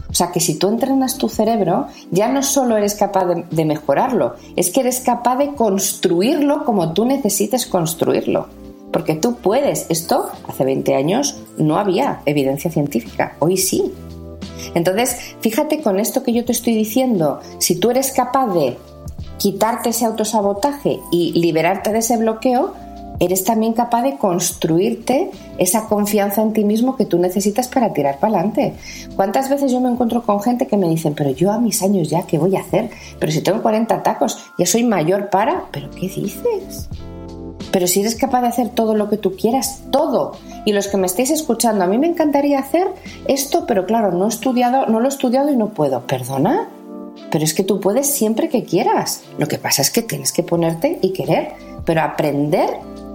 O 0.09 0.13
sea 0.13 0.31
que 0.31 0.41
si 0.41 0.55
tú 0.55 0.67
entrenas 0.67 1.17
tu 1.17 1.29
cerebro, 1.29 1.87
ya 2.11 2.27
no 2.27 2.43
solo 2.43 2.75
eres 2.75 2.95
capaz 2.95 3.25
de, 3.49 3.65
mejorarlo, 3.65 4.35
es 4.57 4.69
que 4.69 4.81
eres 4.81 4.99
capaz 4.99 5.37
de 5.37 5.53
construirlo 5.53 6.65
como 6.65 6.91
tú 6.91 7.05
necesites 7.05 7.65
construirlo. 7.65 8.47
Porque 8.91 9.15
tú 9.15 9.35
puedes. 9.35 9.85
Esto 9.89 10.29
hace 10.49 10.65
20 10.65 10.95
años 10.95 11.41
no 11.57 11.77
había 11.77 12.21
evidencia 12.25 12.69
científica, 12.69 13.37
hoy 13.39 13.55
sí. 13.55 13.93
Entonces, 14.73 15.35
fíjate 15.41 15.81
con 15.81 15.99
esto 15.99 16.23
que 16.23 16.33
yo 16.33 16.45
te 16.45 16.51
estoy 16.51 16.75
diciendo, 16.75 17.39
si 17.59 17.75
tú 17.75 17.91
eres 17.91 18.11
capaz 18.11 18.47
de 18.53 18.77
quitarte 19.37 19.89
ese 19.89 20.05
autosabotaje 20.05 20.99
y 21.11 21.31
liberarte 21.39 21.91
de 21.91 21.99
ese 21.99 22.17
bloqueo, 22.17 22.73
eres 23.21 23.43
también 23.43 23.73
capaz 23.73 24.01
de 24.01 24.17
construirte 24.17 25.29
esa 25.59 25.87
confianza 25.87 26.41
en 26.41 26.53
ti 26.53 26.63
mismo 26.63 26.95
que 26.95 27.05
tú 27.05 27.19
necesitas 27.19 27.67
para 27.67 27.93
tirar 27.93 28.19
para 28.19 28.33
adelante. 28.33 28.73
¿Cuántas 29.15 29.47
veces 29.47 29.71
yo 29.71 29.79
me 29.79 29.89
encuentro 29.89 30.23
con 30.23 30.41
gente 30.41 30.65
que 30.65 30.75
me 30.75 30.89
dicen, 30.89 31.13
pero 31.13 31.29
yo 31.29 31.51
a 31.51 31.59
mis 31.59 31.83
años 31.83 32.09
ya, 32.09 32.23
¿qué 32.23 32.39
voy 32.39 32.55
a 32.55 32.61
hacer? 32.61 32.89
Pero 33.19 33.31
si 33.31 33.41
tengo 33.41 33.61
40 33.61 34.01
tacos, 34.01 34.51
ya 34.57 34.65
soy 34.65 34.83
mayor 34.83 35.29
para... 35.29 35.65
¿Pero 35.71 35.91
qué 35.91 36.09
dices? 36.09 36.89
Pero 37.71 37.87
si 37.87 38.01
eres 38.01 38.15
capaz 38.15 38.41
de 38.41 38.47
hacer 38.47 38.69
todo 38.69 38.95
lo 38.95 39.09
que 39.09 39.17
tú 39.17 39.35
quieras, 39.35 39.83
todo. 39.91 40.33
Y 40.65 40.73
los 40.73 40.87
que 40.87 40.97
me 40.97 41.07
estéis 41.07 41.31
escuchando, 41.31 41.83
a 41.83 41.87
mí 41.87 41.97
me 41.97 42.07
encantaría 42.07 42.59
hacer 42.59 42.87
esto, 43.27 43.65
pero 43.65 43.85
claro, 43.85 44.11
no 44.11 44.25
he 44.25 44.29
estudiado, 44.29 44.87
no 44.87 44.99
lo 44.99 45.05
he 45.05 45.09
estudiado 45.09 45.51
y 45.51 45.55
no 45.55 45.69
puedo. 45.69 46.01
¿Perdona? 46.01 46.69
Pero 47.31 47.43
es 47.43 47.53
que 47.53 47.63
tú 47.63 47.79
puedes 47.79 48.07
siempre 48.07 48.49
que 48.49 48.65
quieras. 48.65 49.23
Lo 49.37 49.47
que 49.47 49.57
pasa 49.57 49.81
es 49.81 49.91
que 49.91 50.01
tienes 50.01 50.31
que 50.31 50.43
ponerte 50.43 50.99
y 51.01 51.13
querer, 51.13 51.53
pero 51.85 52.01
aprender 52.01 52.69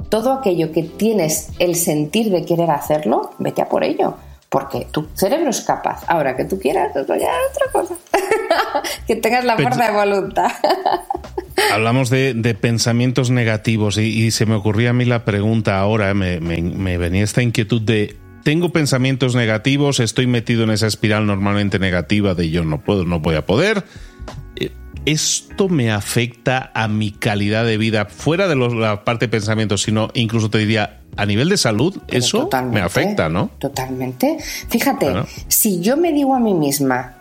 todo 0.09 0.33
aquello 0.33 0.73
que 0.73 0.83
tienes 0.83 1.51
el 1.59 1.75
sentir 1.75 2.31
de 2.31 2.45
querer 2.45 2.71
hacerlo, 2.71 3.33
vete 3.39 3.63
a 3.63 3.69
por 3.69 3.85
ello. 3.85 4.15
Porque 4.49 4.87
tu 4.91 5.09
cerebro 5.15 5.51
es 5.51 5.61
capaz. 5.61 6.05
Ahora 6.07 6.37
que 6.37 6.45
tú 6.45 6.59
quieras, 6.59 6.97
otra 6.97 7.17
cosa. 7.73 7.95
que 9.07 9.17
tengas 9.17 9.45
la 9.45 9.57
fuerza 9.57 9.87
de 9.87 9.93
voluntad. 9.93 10.53
Hablamos 11.73 12.11
de, 12.11 12.57
pensamientos 12.61 13.31
negativos 13.31 13.97
y, 13.97 14.31
se 14.31 14.47
me 14.47 14.55
ocurría 14.55 14.91
a 14.91 14.93
mí 14.93 15.05
la 15.05 15.25
pregunta 15.25 15.79
ahora, 15.79 16.13
me, 16.15 16.39
me 16.41 16.99
venía 16.99 17.25
esta 17.25 17.43
inquietud 17.43 17.81
de 17.81 18.17
tengo 18.45 18.69
pensamientos 18.71 19.35
negativos, 19.35 19.99
estoy 19.99 20.29
metido 20.29 20.63
en 20.63 20.71
esa 20.71 20.87
espiral 20.87 21.27
normalmente 21.27 21.81
negativa 21.81 22.35
de 22.35 22.51
yo 22.51 22.65
no 22.65 22.81
puedo, 22.85 23.05
no 23.05 23.19
voy 23.19 23.35
a 23.35 23.45
poder. 23.45 23.85
¿esto 25.07 25.69
me 25.69 25.91
afecta 25.91 26.73
a 26.75 26.89
mi 26.89 27.13
calidad 27.13 27.65
de 27.65 27.79
vida 27.79 28.07
fuera 28.07 28.49
de 28.49 28.57
la 28.57 29.05
parte 29.05 29.27
de 29.27 29.31
pensamiento, 29.31 29.79
sino 29.79 30.11
incluso 30.15 30.51
te 30.51 30.59
diría 30.59 31.01
a 31.17 31.25
nivel 31.25 31.49
de 31.49 31.57
salud? 31.57 31.97
eso 32.09 32.51
me 32.71 32.81
afecta, 32.81 33.29
¿no? 33.29 33.51
Totalmente. 33.59 34.37
Fíjate, 34.69 35.13
si 35.49 35.81
yo 35.81 35.97
me 35.97 36.13
digo 36.13 36.35
a 36.35 36.41
mí 36.41 36.55
misma, 36.55 37.17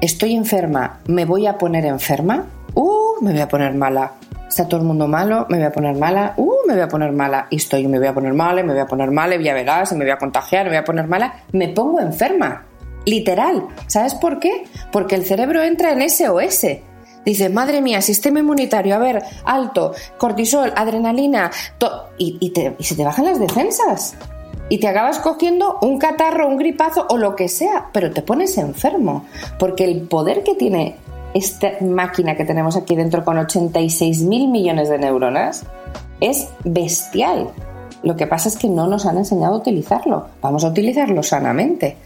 estoy 0.00 0.34
enferma, 0.34 1.00
me 1.06 1.24
voy 1.24 1.46
a 1.46 1.58
poner 1.58 1.84
enferma, 1.86 2.46
uh, 2.74 3.22
me 3.22 3.32
voy 3.32 3.40
a 3.40 3.48
poner 3.48 3.74
mala. 3.74 4.12
está 4.48 4.68
todo 4.68 4.80
el 4.80 4.86
mundo 4.86 5.08
malo, 5.08 5.46
me 5.48 5.56
voy 5.56 5.66
a 5.66 5.72
poner 5.72 5.96
mala, 5.96 6.34
uh, 6.36 6.52
me 6.66 6.74
voy 6.74 6.82
a 6.82 6.88
poner 6.88 7.12
mala, 7.12 7.46
y 7.50 7.56
estoy, 7.56 7.86
me 7.88 7.98
voy 7.98 8.06
a 8.06 8.14
poner 8.14 8.34
mala, 8.34 8.62
me 8.62 8.72
voy 8.72 8.82
a 8.82 8.86
poner 8.86 9.10
mala, 9.10 9.36
y 9.36 9.42
ya 9.42 9.54
verás, 9.54 9.92
me 9.92 10.04
voy 10.04 10.10
a 10.10 10.18
contagiar, 10.18 10.64
me 10.64 10.70
voy 10.70 10.78
a 10.78 10.84
poner 10.84 11.06
mala, 11.06 11.44
me 11.52 11.68
pongo 11.68 12.00
enferma. 12.00 12.64
Literal. 13.04 13.68
¿Sabes 13.86 14.14
por 14.14 14.40
qué? 14.40 14.64
Porque 14.90 15.14
el 15.14 15.24
cerebro 15.24 15.62
entra 15.62 15.92
en 15.92 16.08
SOS. 16.10 16.66
Dice, 17.24 17.48
madre 17.48 17.80
mía, 17.80 18.02
sistema 18.02 18.40
inmunitario, 18.40 18.94
a 18.94 18.98
ver, 18.98 19.22
alto, 19.44 19.92
cortisol, 20.18 20.72
adrenalina, 20.76 21.50
y, 22.18 22.38
y 22.40 22.84
se 22.84 22.94
te 22.94 23.04
bajan 23.04 23.24
las 23.24 23.40
defensas. 23.40 24.16
Y 24.68 24.78
te 24.78 24.88
acabas 24.88 25.18
cogiendo 25.20 25.78
un 25.80 25.98
catarro, 25.98 26.48
un 26.48 26.56
gripazo 26.56 27.06
o 27.08 27.18
lo 27.18 27.36
que 27.36 27.48
sea, 27.48 27.88
pero 27.92 28.10
te 28.10 28.22
pones 28.22 28.58
enfermo. 28.58 29.24
Porque 29.58 29.84
el 29.84 30.02
poder 30.02 30.42
que 30.42 30.54
tiene 30.54 30.96
esta 31.34 31.72
máquina 31.82 32.36
que 32.36 32.44
tenemos 32.44 32.76
aquí 32.76 32.96
dentro 32.96 33.24
con 33.24 33.38
86 33.38 34.22
mil 34.22 34.48
millones 34.48 34.88
de 34.88 34.98
neuronas 34.98 35.64
es 36.20 36.48
bestial. 36.64 37.50
Lo 38.02 38.16
que 38.16 38.26
pasa 38.26 38.48
es 38.48 38.56
que 38.56 38.68
no 38.68 38.86
nos 38.86 39.06
han 39.06 39.18
enseñado 39.18 39.54
a 39.54 39.58
utilizarlo. 39.58 40.26
Vamos 40.40 40.64
a 40.64 40.68
utilizarlo 40.68 41.22
sanamente. 41.22 41.96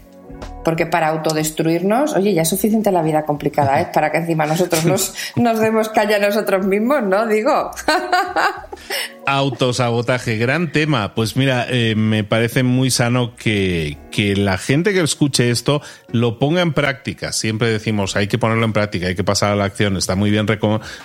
Porque 0.63 0.85
para 0.85 1.07
autodestruirnos, 1.07 2.15
oye, 2.15 2.33
ya 2.33 2.43
es 2.43 2.49
suficiente 2.49 2.91
la 2.91 3.01
vida 3.01 3.25
complicada, 3.25 3.81
¿eh? 3.81 3.87
Para 3.93 4.11
que 4.11 4.17
encima 4.17 4.45
nosotros 4.45 4.85
nos, 4.85 5.13
nos 5.35 5.59
demos 5.59 5.89
calle 5.89 6.15
a 6.15 6.19
nosotros 6.19 6.65
mismos, 6.65 7.03
¿no? 7.03 7.27
Digo. 7.27 7.71
Autosabotaje, 9.25 10.37
gran 10.37 10.71
tema. 10.71 11.13
Pues 11.13 11.35
mira, 11.35 11.65
eh, 11.69 11.95
me 11.95 12.23
parece 12.23 12.63
muy 12.63 12.91
sano 12.91 13.35
que, 13.35 13.97
que 14.11 14.35
la 14.35 14.57
gente 14.57 14.93
que 14.93 15.01
escuche 15.01 15.49
esto 15.51 15.81
lo 16.11 16.39
ponga 16.39 16.61
en 16.61 16.73
práctica. 16.73 17.31
Siempre 17.31 17.69
decimos, 17.69 18.15
hay 18.15 18.27
que 18.27 18.37
ponerlo 18.37 18.65
en 18.65 18.73
práctica, 18.73 19.07
hay 19.07 19.15
que 19.15 19.23
pasar 19.23 19.51
a 19.51 19.55
la 19.55 19.65
acción. 19.65 19.97
Está 19.97 20.15
muy 20.15 20.31
bien 20.31 20.45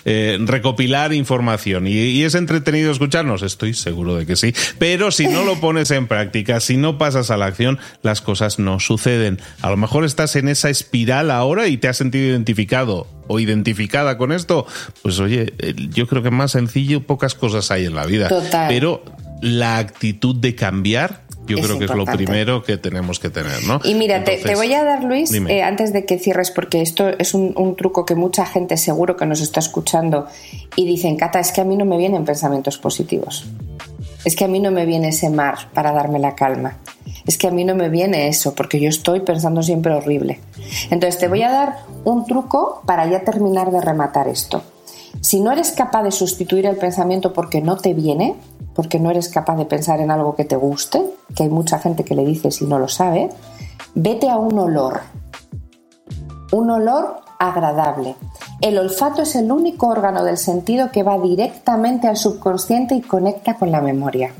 eh, 0.04 0.38
recopilar 0.40 1.12
información. 1.12 1.86
¿Y, 1.86 2.22
es 2.22 2.34
entretenido 2.34 2.90
escucharnos? 2.90 3.42
Estoy 3.42 3.74
seguro 3.74 4.16
de 4.16 4.26
que 4.26 4.36
sí. 4.36 4.54
Pero 4.78 5.10
si 5.10 5.26
no 5.26 5.44
lo 5.44 5.60
pones 5.60 5.90
en 5.90 6.06
práctica, 6.06 6.60
si 6.60 6.76
no 6.76 6.98
pasas 6.98 7.30
a 7.30 7.36
la 7.36 7.46
acción, 7.46 7.78
las 8.02 8.20
cosas 8.20 8.58
no 8.58 8.80
suceden. 8.80 9.40
A 9.62 9.70
lo 9.70 9.76
mejor 9.76 10.04
estás 10.04 10.36
en 10.36 10.48
esa 10.48 10.70
espiral 10.70 11.30
ahora 11.30 11.68
y 11.68 11.76
te 11.76 11.88
has 11.88 11.96
sentido 11.96 12.26
identificado 12.26 13.06
o 13.28 13.40
identificada 13.40 14.18
con 14.18 14.32
esto, 14.32 14.66
pues 15.02 15.18
oye, 15.18 15.54
eh, 15.58 15.74
yo 15.90 16.06
creo 16.06 16.22
que 16.22 16.30
más 16.30 16.52
sencillo, 16.52 17.02
pocas 17.02 17.34
cosas 17.34 17.70
hay 17.70 17.86
en 17.86 17.94
la 17.94 18.06
vida. 18.06 18.28
Pero 18.68 19.02
la 19.42 19.78
actitud 19.78 20.36
de 20.36 20.54
cambiar 20.54 21.26
yo 21.46 21.58
creo 21.58 21.78
que 21.78 21.84
es 21.84 21.94
lo 21.94 22.04
primero 22.04 22.62
que 22.62 22.76
tenemos 22.76 23.20
que 23.20 23.30
tener, 23.30 23.62
¿no? 23.64 23.80
Y 23.84 23.94
mira, 23.94 24.24
te, 24.24 24.54
voy 24.54 24.74
a 24.74 24.84
dar, 24.84 25.04
Luis, 25.04 25.32
eh, 25.32 25.62
antes 25.62 25.92
de 25.92 26.04
que 26.04 26.18
cierres, 26.18 26.50
porque 26.50 26.82
esto 26.82 27.08
es 27.08 27.34
un, 27.34 27.54
un, 27.56 27.76
truco 27.76 28.04
que 28.04 28.14
mucha 28.14 28.44
gente 28.46 28.76
seguro 28.76 29.16
que 29.16 29.26
nos 29.26 29.40
está 29.40 29.60
escuchando 29.60 30.26
y 30.74 30.86
dicen, 30.86 31.16
Cata, 31.16 31.38
es 31.40 31.52
que 31.52 31.60
a 31.60 31.64
mí 31.64 31.76
no 31.76 31.84
me 31.84 31.96
vienen 31.98 32.24
pensamientos 32.24 32.78
positivos. 32.78 33.46
Es 34.24 34.34
que 34.34 34.44
a 34.44 34.48
mí 34.48 34.58
no 34.58 34.72
me 34.72 34.86
viene 34.86 35.08
ese 35.08 35.30
mar 35.30 35.70
para 35.72 35.92
darme 35.92 36.18
la 36.18 36.34
calma. 36.34 36.78
Es 37.26 37.38
que 37.38 37.48
a 37.48 37.50
mí 37.50 37.64
no 37.64 37.74
me 37.74 37.88
viene 37.88 38.28
eso, 38.28 38.54
porque 38.54 38.80
yo 38.80 38.88
estoy 38.88 39.20
pensando 39.20 39.62
siempre 39.62 39.94
horrible. 39.94 40.40
Entonces 40.90 41.18
te 41.18 41.28
voy 41.28 41.42
a 41.42 41.50
dar 41.50 41.76
un 42.04 42.24
truco 42.24 42.82
para 42.86 43.06
ya 43.06 43.24
terminar 43.24 43.70
de 43.70 43.80
rematar 43.80 44.28
esto. 44.28 44.62
Si 45.20 45.40
no 45.40 45.50
eres 45.50 45.72
capaz 45.72 46.04
de 46.04 46.12
sustituir 46.12 46.66
el 46.66 46.76
pensamiento 46.76 47.32
porque 47.32 47.60
no 47.60 47.76
te 47.76 47.94
viene, 47.94 48.36
porque 48.74 49.00
no 49.00 49.10
eres 49.10 49.28
capaz 49.28 49.56
de 49.56 49.64
pensar 49.64 50.00
en 50.00 50.10
algo 50.10 50.36
que 50.36 50.44
te 50.44 50.56
guste, 50.56 51.02
que 51.34 51.44
hay 51.44 51.48
mucha 51.48 51.78
gente 51.78 52.04
que 52.04 52.14
le 52.14 52.24
dice 52.24 52.50
si 52.50 52.66
no 52.66 52.78
lo 52.78 52.88
sabe, 52.88 53.30
vete 53.94 54.30
a 54.30 54.36
un 54.36 54.58
olor. 54.58 55.00
Un 56.52 56.70
olor 56.70 57.22
agradable. 57.38 58.14
El 58.60 58.78
olfato 58.78 59.22
es 59.22 59.34
el 59.36 59.50
único 59.50 59.88
órgano 59.88 60.22
del 60.22 60.38
sentido 60.38 60.90
que 60.92 61.02
va 61.02 61.18
directamente 61.18 62.06
al 62.06 62.16
subconsciente 62.16 62.94
y 62.94 63.02
conecta 63.02 63.54
con 63.54 63.70
la 63.70 63.80
memoria. 63.80 64.32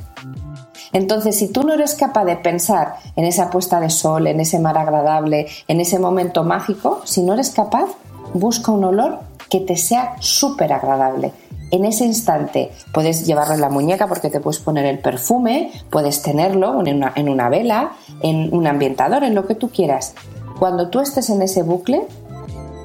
Entonces, 0.93 1.37
si 1.37 1.49
tú 1.49 1.63
no 1.63 1.75
eres 1.75 1.95
capaz 1.95 2.25
de 2.25 2.37
pensar 2.37 2.97
en 3.17 3.25
esa 3.25 3.51
puesta 3.51 3.81
de 3.81 3.91
sol, 3.91 4.27
en 4.27 4.41
ese 4.41 4.59
mar 4.59 4.79
agradable, 4.79 5.47
en 5.69 5.81
ese 5.81 5.99
momento 5.99 6.45
mágico, 6.45 7.01
si 7.05 7.23
no 7.23 7.35
eres 7.35 7.51
capaz, 7.51 7.87
busca 8.35 8.73
un 8.73 8.85
olor 8.85 9.21
que 9.49 9.61
te 9.61 9.77
sea 9.77 10.17
súper 10.21 10.73
agradable. 10.73 11.33
En 11.73 11.85
ese 11.85 12.05
instante 12.05 12.71
puedes 12.93 13.27
llevarlo 13.27 13.55
en 13.55 13.61
la 13.61 13.69
muñeca 13.69 14.07
porque 14.07 14.31
te 14.31 14.41
puedes 14.41 14.61
poner 14.61 14.87
el 14.87 15.01
perfume, 15.01 15.73
puedes 15.91 16.23
tenerlo 16.23 16.81
en 16.87 16.97
una, 16.97 17.13
en 17.17 17.29
una 17.29 17.49
vela, 17.49 17.93
en 18.23 18.55
un 18.55 18.67
ambientador, 18.67 19.25
en 19.25 19.35
lo 19.35 19.47
que 19.47 19.57
tú 19.57 19.71
quieras. 19.71 20.15
Cuando 20.61 20.91
tú 20.91 21.01
estés 21.01 21.29
en 21.29 21.43
ese 21.43 21.63
bucle, 21.63 22.07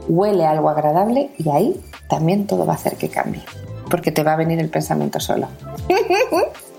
huele 0.08 0.46
algo 0.46 0.70
agradable 0.70 1.30
y 1.38 1.50
ahí 1.50 1.82
también 2.10 2.48
todo 2.48 2.66
va 2.66 2.74
a 2.74 2.76
hacer 2.76 2.96
que 2.96 3.10
cambie, 3.10 3.42
porque 3.90 4.12
te 4.12 4.24
va 4.24 4.34
a 4.34 4.36
venir 4.36 4.60
el 4.60 4.70
pensamiento 4.70 5.20
solo. 5.20 5.48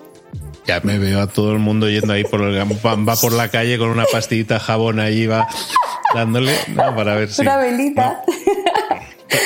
Ya 0.66 0.80
me 0.82 0.98
veo 0.98 1.20
a 1.20 1.26
todo 1.26 1.52
el 1.52 1.58
mundo 1.58 1.88
yendo 1.88 2.12
ahí 2.12 2.24
por 2.24 2.42
el, 2.42 2.58
va 2.58 3.16
por 3.16 3.32
la 3.32 3.48
calle 3.48 3.78
con 3.78 3.88
una 3.88 4.04
pastillita 4.04 4.60
jabón 4.60 5.00
ahí 5.00 5.26
va 5.26 5.48
dándole 6.14 6.54
para 6.76 7.14
ver 7.16 7.32
si 7.32 7.42
una 7.42 7.56
velita. 7.56 8.22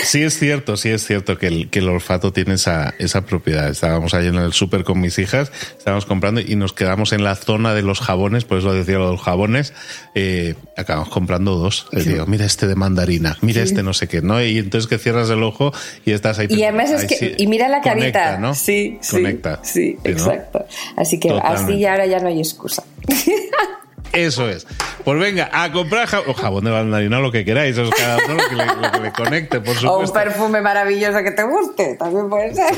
Sí 0.04 0.22
es 0.22 0.38
cierto, 0.38 0.76
sí 0.76 0.90
es 0.90 1.06
cierto 1.06 1.38
que 1.38 1.46
el, 1.46 1.70
que 1.70 1.80
el 1.80 1.88
olfato 1.88 2.32
tiene 2.32 2.54
esa, 2.54 2.94
esa 2.98 3.22
propiedad. 3.22 3.68
Estábamos 3.68 4.14
ahí 4.14 4.26
en 4.28 4.36
el 4.36 4.52
súper 4.52 4.84
con 4.84 5.00
mis 5.00 5.18
hijas, 5.18 5.50
estábamos 5.76 6.06
comprando 6.06 6.40
y 6.40 6.56
nos 6.56 6.72
quedamos 6.72 7.12
en 7.12 7.24
la 7.24 7.34
zona 7.34 7.74
de 7.74 7.82
los 7.82 8.00
jabones, 8.00 8.44
por 8.44 8.58
eso 8.58 8.72
decía 8.72 8.98
lo 8.98 9.06
de 9.06 9.12
los 9.12 9.22
jabones, 9.22 9.72
eh, 10.14 10.54
acabamos 10.76 11.08
comprando 11.08 11.56
dos. 11.56 11.86
Le 11.92 12.04
digo, 12.04 12.26
mira 12.26 12.44
este 12.44 12.66
de 12.66 12.74
mandarina, 12.74 13.36
mira 13.40 13.62
este 13.62 13.82
no 13.82 13.92
sé 13.94 14.08
qué, 14.08 14.22
¿no? 14.22 14.42
Y 14.42 14.58
entonces 14.58 14.88
que 14.88 14.98
cierras 14.98 15.30
el 15.30 15.42
ojo 15.42 15.72
y 16.04 16.12
estás 16.12 16.38
ahí. 16.38 16.46
Y 16.50 16.62
además 16.62 16.90
es 16.90 17.04
que, 17.04 17.34
y 17.36 17.46
mira 17.46 17.68
la 17.68 17.80
carita, 17.80 18.38
¿no? 18.38 18.54
Sí, 18.54 18.98
Conecta. 19.10 19.60
Sí, 19.62 19.96
exacto. 20.04 20.66
Así 20.96 21.18
que 21.18 21.30
así 21.30 21.78
ya 21.78 21.92
ahora 21.92 22.06
ya 22.06 22.18
no 22.20 22.28
hay 22.28 22.38
excusa. 22.38 22.84
Eso 24.12 24.48
es. 24.48 24.66
Pues 25.04 25.18
venga, 25.18 25.50
a 25.52 25.70
comprar 25.70 26.06
jabón, 26.06 26.30
o 26.30 26.34
jabón 26.34 26.64
de 26.64 26.70
mandarina, 26.70 27.20
lo 27.20 27.30
que 27.30 27.44
queráis, 27.44 27.76
es 27.76 27.90
cada 27.90 28.16
uno 28.24 28.34
lo 28.34 28.48
que, 28.92 29.00
le, 29.00 29.12
conecte, 29.12 29.60
por 29.60 29.74
supuesto. 29.74 29.92
O 29.92 30.00
un 30.00 30.12
perfume 30.12 30.60
maravilloso 30.60 31.22
que 31.22 31.30
te 31.30 31.42
guste, 31.44 31.96
también 31.96 32.28
puede 32.28 32.54
ser. 32.54 32.74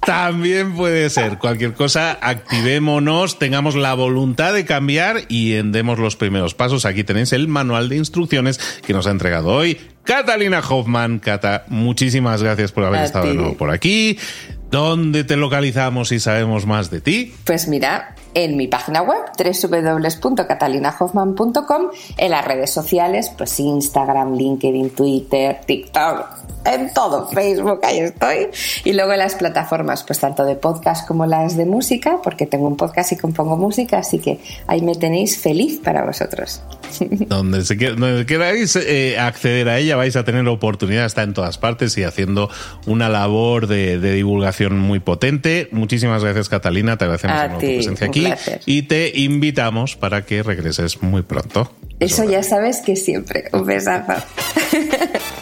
También 0.00 0.74
puede 0.74 1.10
ser. 1.10 1.36
Cualquier 1.38 1.74
cosa, 1.74 2.16
activémonos, 2.22 3.38
tengamos 3.38 3.74
la 3.74 3.92
voluntad 3.92 4.54
de 4.54 4.64
cambiar 4.64 5.22
y 5.28 5.52
demos 5.52 5.98
los 5.98 6.16
primeros 6.16 6.54
pasos. 6.54 6.86
Aquí 6.86 7.04
tenéis 7.04 7.32
el 7.34 7.46
manual 7.46 7.90
de 7.90 7.96
instrucciones 7.96 8.58
que 8.86 8.94
nos 8.94 9.06
ha 9.06 9.10
entregado 9.10 9.48
hoy 9.48 9.78
Catalina 10.08 10.60
Hoffman. 10.66 11.18
Cata, 11.18 11.66
muchísimas 11.68 12.42
gracias 12.42 12.72
por 12.72 12.84
haber 12.84 13.02
estado 13.02 13.26
de 13.26 13.34
nuevo 13.34 13.58
por 13.58 13.70
aquí. 13.70 14.18
¿Dónde 14.70 15.24
te 15.24 15.36
localizamos 15.36 16.12
y 16.12 16.20
sabemos 16.20 16.66
más 16.66 16.90
de 16.90 17.00
ti? 17.00 17.34
Pues 17.44 17.68
mira, 17.68 18.14
en 18.34 18.58
mi 18.58 18.68
página 18.68 19.00
web 19.00 19.16
www.catalinahoffman.com, 19.38 21.82
en 22.18 22.30
las 22.30 22.44
redes 22.44 22.70
sociales, 22.70 23.32
pues 23.36 23.58
Instagram, 23.58 24.34
LinkedIn, 24.34 24.90
Twitter, 24.90 25.62
TikTok, 25.66 26.26
en 26.74 26.92
todo, 26.92 27.28
Facebook, 27.28 27.80
ahí 27.82 27.98
estoy. 28.00 28.48
Y 28.84 28.92
luego 28.92 29.12
en 29.12 29.18
las 29.18 29.34
plataformas, 29.34 30.02
pues 30.04 30.18
tanto 30.20 30.44
de 30.44 30.54
podcast 30.54 31.06
como 31.06 31.26
las 31.26 31.56
de 31.56 31.66
música, 31.66 32.18
porque 32.22 32.46
tengo 32.46 32.66
un 32.66 32.76
podcast 32.76 33.12
y 33.12 33.16
compongo 33.16 33.56
música, 33.56 33.98
así 33.98 34.18
que 34.18 34.38
ahí 34.66 34.82
me 34.82 34.94
tenéis 34.94 35.38
feliz 35.38 35.80
para 35.82 36.04
vosotros. 36.04 36.62
Donde, 37.00 37.64
se, 37.64 37.76
queráis 37.76 38.76
eh, 38.76 39.18
acceder 39.18 39.68
a 39.68 39.78
ella, 39.78 39.96
vais 39.96 40.16
a 40.16 40.24
tener 40.24 40.44
la 40.44 40.52
oportunidad, 40.52 41.06
está 41.06 41.22
en 41.22 41.34
todas 41.34 41.58
partes 41.58 41.96
y 41.98 42.04
haciendo 42.04 42.50
una 42.86 43.08
labor 43.08 43.66
de, 43.66 43.98
divulgación 43.98 44.78
muy 44.78 45.00
potente. 45.00 45.68
Muchísimas 45.72 46.22
gracias, 46.22 46.48
Catalina, 46.48 46.96
te 46.96 47.04
agradecemos 47.04 47.40
por 47.42 47.52
tu 47.52 47.58
presencia 47.58 48.06
aquí 48.06 48.26
y 48.66 48.82
te 48.82 49.18
invitamos 49.18 49.96
para 49.96 50.24
que 50.24 50.42
regreses 50.42 51.02
muy 51.02 51.22
pronto. 51.22 51.70
Eso 52.00 52.24
ya 52.24 52.42
sabes 52.42 52.80
que 52.80 52.94
siempre. 52.96 53.44
Un 53.52 53.66
besazo. 53.66 54.14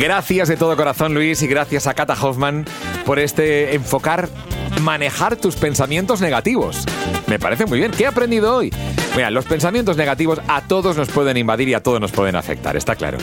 Gracias 0.00 0.48
de 0.48 0.56
todo 0.56 0.74
corazón, 0.78 1.12
Luis, 1.12 1.42
y 1.42 1.46
gracias 1.46 1.86
a 1.86 1.92
Kata 1.92 2.14
Hoffman 2.14 2.64
por 3.04 3.18
este 3.18 3.74
enfocar, 3.74 4.30
manejar 4.80 5.36
tus 5.36 5.56
pensamientos 5.56 6.22
negativos. 6.22 6.86
Me 7.26 7.38
parece 7.38 7.66
muy 7.66 7.80
bien. 7.80 7.92
¿Qué 7.92 8.04
he 8.04 8.06
aprendido 8.06 8.56
hoy? 8.56 8.72
Mira, 9.16 9.30
los 9.30 9.44
pensamientos 9.44 9.96
negativos 9.96 10.40
a 10.46 10.62
todos 10.62 10.96
nos 10.96 11.08
pueden 11.08 11.36
invadir 11.36 11.68
y 11.68 11.74
a 11.74 11.82
todos 11.82 12.00
nos 12.00 12.12
pueden 12.12 12.36
afectar, 12.36 12.76
está 12.76 12.94
claro. 12.94 13.18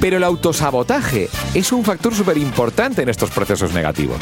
Pero 0.00 0.18
el 0.18 0.24
autosabotaje 0.24 1.28
es 1.54 1.72
un 1.72 1.84
factor 1.84 2.14
súper 2.14 2.36
importante 2.36 3.02
en 3.02 3.08
estos 3.08 3.30
procesos 3.30 3.72
negativos. 3.72 4.18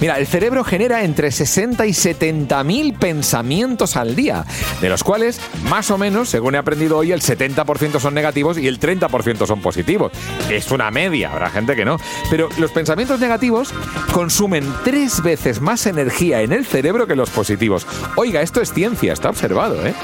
Mira, 0.00 0.18
el 0.18 0.26
cerebro 0.26 0.62
genera 0.64 1.04
entre 1.04 1.30
60 1.30 1.86
y 1.86 1.92
70 1.92 2.64
mil 2.64 2.94
pensamientos 2.94 3.96
al 3.96 4.14
día, 4.14 4.44
de 4.80 4.88
los 4.88 5.02
cuales, 5.04 5.40
más 5.68 5.90
o 5.90 5.98
menos, 5.98 6.28
según 6.28 6.54
he 6.54 6.58
aprendido 6.58 6.98
hoy, 6.98 7.12
el 7.12 7.22
70% 7.22 7.98
son 7.98 8.14
negativos 8.14 8.58
y 8.58 8.66
el 8.66 8.78
30% 8.78 9.46
son 9.46 9.60
positivos. 9.60 10.12
Es 10.50 10.70
una 10.70 10.90
media, 10.90 11.32
habrá 11.32 11.50
gente 11.50 11.76
que 11.76 11.84
no. 11.84 11.98
Pero 12.30 12.48
los 12.58 12.72
pensamientos 12.72 13.20
negativos 13.20 13.72
consumen 14.12 14.70
tres 14.84 15.22
veces 15.22 15.60
más 15.60 15.86
energía 15.86 16.42
en 16.42 16.52
el 16.52 16.66
cerebro 16.66 17.06
que 17.06 17.16
los 17.16 17.30
positivos. 17.30 17.86
Oiga, 18.16 18.42
esto 18.42 18.60
es 18.60 18.72
ciencia, 18.72 19.12
está 19.12 19.30
observado, 19.30 19.86
¿eh? 19.86 19.94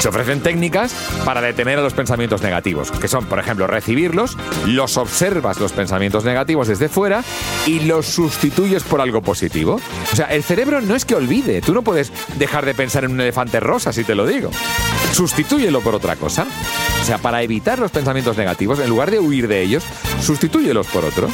Se 0.00 0.08
ofrecen 0.08 0.40
técnicas 0.40 0.94
para 1.26 1.42
detener 1.42 1.78
a 1.78 1.82
los 1.82 1.92
pensamientos 1.92 2.40
negativos, 2.40 2.90
que 2.90 3.06
son, 3.06 3.26
por 3.26 3.38
ejemplo, 3.38 3.66
recibirlos, 3.66 4.38
los 4.66 4.96
observas 4.96 5.60
los 5.60 5.72
pensamientos 5.72 6.24
negativos 6.24 6.68
desde 6.68 6.88
fuera 6.88 7.22
y 7.66 7.80
los 7.80 8.06
sustituyes 8.06 8.82
por 8.82 9.02
algo 9.02 9.20
positivo. 9.20 9.78
O 10.10 10.16
sea, 10.16 10.26
el 10.26 10.42
cerebro 10.42 10.80
no 10.80 10.96
es 10.96 11.04
que 11.04 11.14
olvide, 11.14 11.60
tú 11.60 11.74
no 11.74 11.82
puedes 11.82 12.12
dejar 12.38 12.64
de 12.64 12.74
pensar 12.74 13.04
en 13.04 13.12
un 13.12 13.20
elefante 13.20 13.60
rosa, 13.60 13.92
si 13.92 14.02
te 14.02 14.14
lo 14.14 14.26
digo. 14.26 14.50
Sustitúyelo 15.12 15.82
por 15.82 15.94
otra 15.94 16.16
cosa. 16.16 16.46
O 17.02 17.04
sea, 17.04 17.18
para 17.18 17.42
evitar 17.42 17.78
los 17.78 17.90
pensamientos 17.90 18.38
negativos, 18.38 18.78
en 18.78 18.88
lugar 18.88 19.10
de 19.10 19.20
huir 19.20 19.48
de 19.48 19.60
ellos, 19.60 19.84
sustitúyelos 20.22 20.86
por 20.86 21.04
otro. 21.04 21.28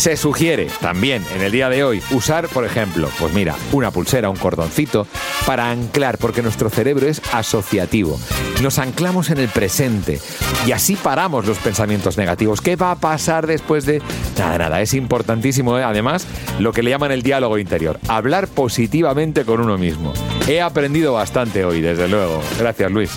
Se 0.00 0.16
sugiere 0.16 0.68
también 0.80 1.22
en 1.36 1.42
el 1.42 1.52
día 1.52 1.68
de 1.68 1.84
hoy 1.84 2.02
usar, 2.12 2.48
por 2.48 2.64
ejemplo, 2.64 3.10
pues 3.18 3.34
mira, 3.34 3.54
una 3.70 3.90
pulsera, 3.90 4.30
un 4.30 4.36
cordoncito, 4.36 5.06
para 5.44 5.70
anclar, 5.70 6.16
porque 6.16 6.40
nuestro 6.40 6.70
cerebro 6.70 7.06
es 7.06 7.20
asociativo. 7.34 8.18
Nos 8.62 8.78
anclamos 8.78 9.28
en 9.28 9.36
el 9.36 9.50
presente 9.50 10.18
y 10.66 10.72
así 10.72 10.96
paramos 10.96 11.44
los 11.44 11.58
pensamientos 11.58 12.16
negativos. 12.16 12.62
¿Qué 12.62 12.76
va 12.76 12.92
a 12.92 12.98
pasar 12.98 13.46
después 13.46 13.84
de...? 13.84 14.00
Nada, 14.38 14.56
nada, 14.56 14.80
es 14.80 14.94
importantísimo, 14.94 15.78
¿eh? 15.78 15.84
además, 15.84 16.26
lo 16.58 16.72
que 16.72 16.82
le 16.82 16.88
llaman 16.88 17.12
el 17.12 17.20
diálogo 17.20 17.58
interior, 17.58 18.00
hablar 18.08 18.48
positivamente 18.48 19.44
con 19.44 19.60
uno 19.60 19.76
mismo. 19.76 20.14
He 20.48 20.62
aprendido 20.62 21.12
bastante 21.12 21.62
hoy, 21.66 21.82
desde 21.82 22.08
luego. 22.08 22.42
Gracias, 22.58 22.90
Luis. 22.90 23.10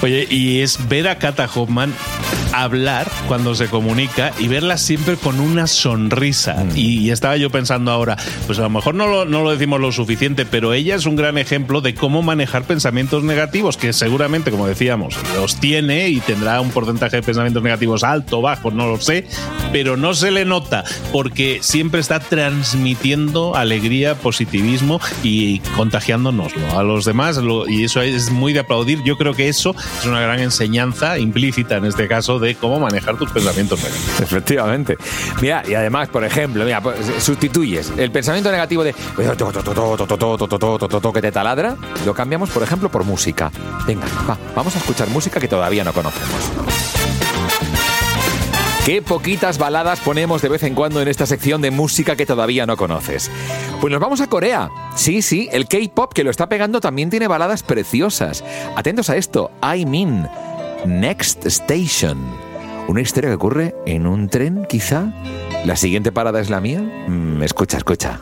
Oye, 0.00 0.26
y 0.30 0.62
es 0.62 0.88
ver 0.88 1.06
a 1.06 1.18
Kata 1.18 1.50
Hoffman 1.54 1.92
hablar 2.52 3.10
cuando 3.28 3.54
se 3.54 3.68
comunica 3.68 4.32
y 4.38 4.48
verla 4.48 4.76
siempre 4.76 5.16
con 5.16 5.40
una 5.40 5.66
sonrisa. 5.66 6.64
Mm. 6.64 6.76
Y, 6.76 7.10
estaba 7.10 7.36
yo 7.36 7.50
pensando 7.50 7.90
ahora, 7.90 8.16
pues 8.46 8.58
a 8.58 8.62
lo 8.62 8.70
mejor 8.70 8.94
no 8.94 9.06
lo, 9.08 9.24
no 9.24 9.42
lo 9.42 9.50
decimos 9.50 9.80
lo 9.80 9.90
suficiente, 9.90 10.46
pero 10.46 10.72
ella 10.72 10.94
es 10.94 11.06
un 11.06 11.16
gran 11.16 11.38
ejemplo 11.38 11.80
de 11.80 11.94
cómo 11.94 12.22
manejar 12.22 12.64
pensamientos 12.64 13.24
negativos, 13.24 13.76
que 13.76 13.92
seguramente, 13.92 14.50
como 14.50 14.66
decíamos, 14.66 15.16
los 15.34 15.56
tiene 15.56 16.08
y 16.08 16.20
tendrá 16.20 16.60
un 16.60 16.70
porcentaje 16.70 17.16
de 17.16 17.22
pensamientos 17.22 17.62
negativos 17.62 18.04
alto, 18.04 18.40
bajo, 18.42 18.70
no 18.70 18.86
lo 18.86 19.00
sé, 19.00 19.26
pero 19.72 19.96
no 19.96 20.14
se 20.14 20.30
le 20.30 20.44
nota 20.44 20.84
porque 21.12 21.58
siempre 21.62 22.00
está 22.00 22.20
transmitiendo 22.20 23.56
alegría, 23.56 24.14
positivismo 24.14 25.00
y 25.24 25.58
contagiándonoslo 25.76 26.78
a 26.78 26.82
los 26.82 27.04
demás. 27.04 27.40
y 27.68 27.84
eso 27.84 28.02
es 28.02 28.30
muy 28.30 28.52
de 28.52 28.60
aplaudir. 28.60 29.02
Yo 29.04 29.16
creo 29.16 29.34
que 29.34 29.48
eso 29.48 29.74
es 29.98 30.06
una 30.06 30.20
gran 30.20 30.40
enseñanza 30.40 31.18
implícita 31.18 31.76
en 31.76 31.86
este 31.86 32.06
caso 32.06 32.19
de 32.20 32.54
cómo 32.54 32.78
manejar 32.78 33.16
tus 33.16 33.30
pensamientos 33.30 33.82
negativos. 33.82 34.20
Efectivamente. 34.20 34.96
Mira, 35.40 35.62
y 35.66 35.74
además, 35.74 36.08
por 36.08 36.24
ejemplo, 36.24 36.64
mira, 36.64 36.82
sustituyes 37.18 37.92
el 37.96 38.10
pensamiento 38.10 38.50
negativo 38.50 38.84
de 38.84 38.94
que 41.12 41.22
te 41.22 41.32
taladra, 41.32 41.76
lo 42.04 42.14
cambiamos, 42.14 42.50
por 42.50 42.62
ejemplo, 42.62 42.90
por 42.90 43.04
música. 43.04 43.50
Venga, 43.86 44.06
va, 44.28 44.38
vamos 44.54 44.74
a 44.76 44.78
escuchar 44.78 45.08
música 45.08 45.40
que 45.40 45.48
todavía 45.48 45.84
no 45.84 45.92
conocemos. 45.92 46.50
Qué 48.84 49.02
poquitas 49.02 49.58
baladas 49.58 50.00
ponemos 50.00 50.40
de 50.40 50.48
vez 50.48 50.62
en 50.62 50.74
cuando 50.74 51.02
en 51.02 51.08
esta 51.08 51.26
sección 51.26 51.60
de 51.60 51.70
música 51.70 52.16
que 52.16 52.24
todavía 52.24 52.64
no 52.64 52.76
conoces. 52.76 53.30
Pues 53.80 53.92
nos 53.92 54.00
vamos 54.00 54.20
a 54.20 54.26
Corea. 54.26 54.70
Sí, 54.96 55.22
sí, 55.22 55.48
el 55.52 55.68
K-pop 55.68 56.12
que 56.12 56.24
lo 56.24 56.30
está 56.30 56.48
pegando 56.48 56.80
también 56.80 57.10
tiene 57.10 57.28
baladas 57.28 57.62
preciosas. 57.62 58.42
Atentos 58.76 59.10
a 59.10 59.16
esto, 59.16 59.50
I 59.62 59.84
mean. 59.84 60.28
Next 60.86 61.46
Station. 61.46 62.18
Una 62.88 63.00
historia 63.00 63.30
que 63.30 63.36
ocurre 63.36 63.74
en 63.86 64.06
un 64.06 64.28
tren, 64.28 64.66
quizá. 64.68 65.12
¿La 65.64 65.76
siguiente 65.76 66.12
parada 66.12 66.40
es 66.40 66.50
la 66.50 66.60
mía? 66.60 66.80
Mm, 66.80 67.42
escucha, 67.42 67.76
escucha. 67.76 68.20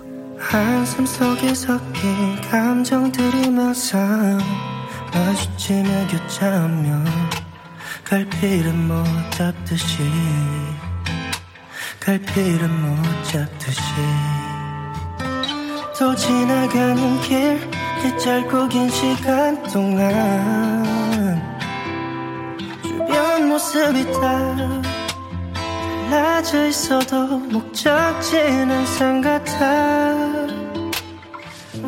주 19.68 21.07
변 23.06 23.48
모습이 23.48 24.04
다 24.12 24.56
달라져 26.10 26.66
있어도 26.66 27.38
목적지는 27.38 28.70
항상 28.70 29.20
같아 29.20 30.48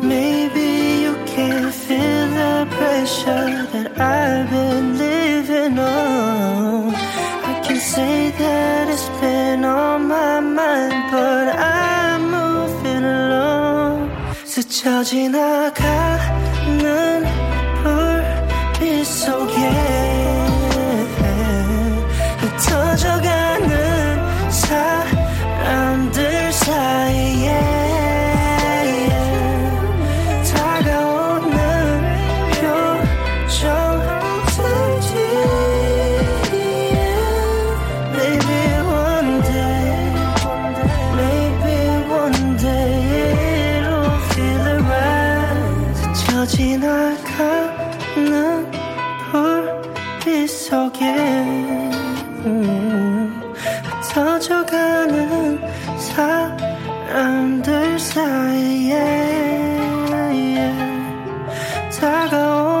Maybe 0.03 1.03
you 1.03 1.15
can 1.25 1.69
feel 1.69 2.27
the 2.29 2.67
pressure 2.69 3.67
that 3.71 3.99
I've 3.99 4.49
been 4.49 4.97
living 4.97 5.79
on 5.79 6.93
I 6.93 7.61
can 7.63 7.77
say 7.77 8.31
that 8.37 8.89
it's 8.89 9.09
been 9.19 9.65
on 9.65 10.07
my 10.07 10.39
mind 10.39 11.11
But 11.11 11.55
I'm 11.57 12.29
moving 12.29 13.03
along 13.03 14.11
스쳐 14.45 15.03
지나가 15.03 16.40
차가워. 61.91 62.80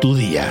tu 0.00 0.14
día. 0.14 0.46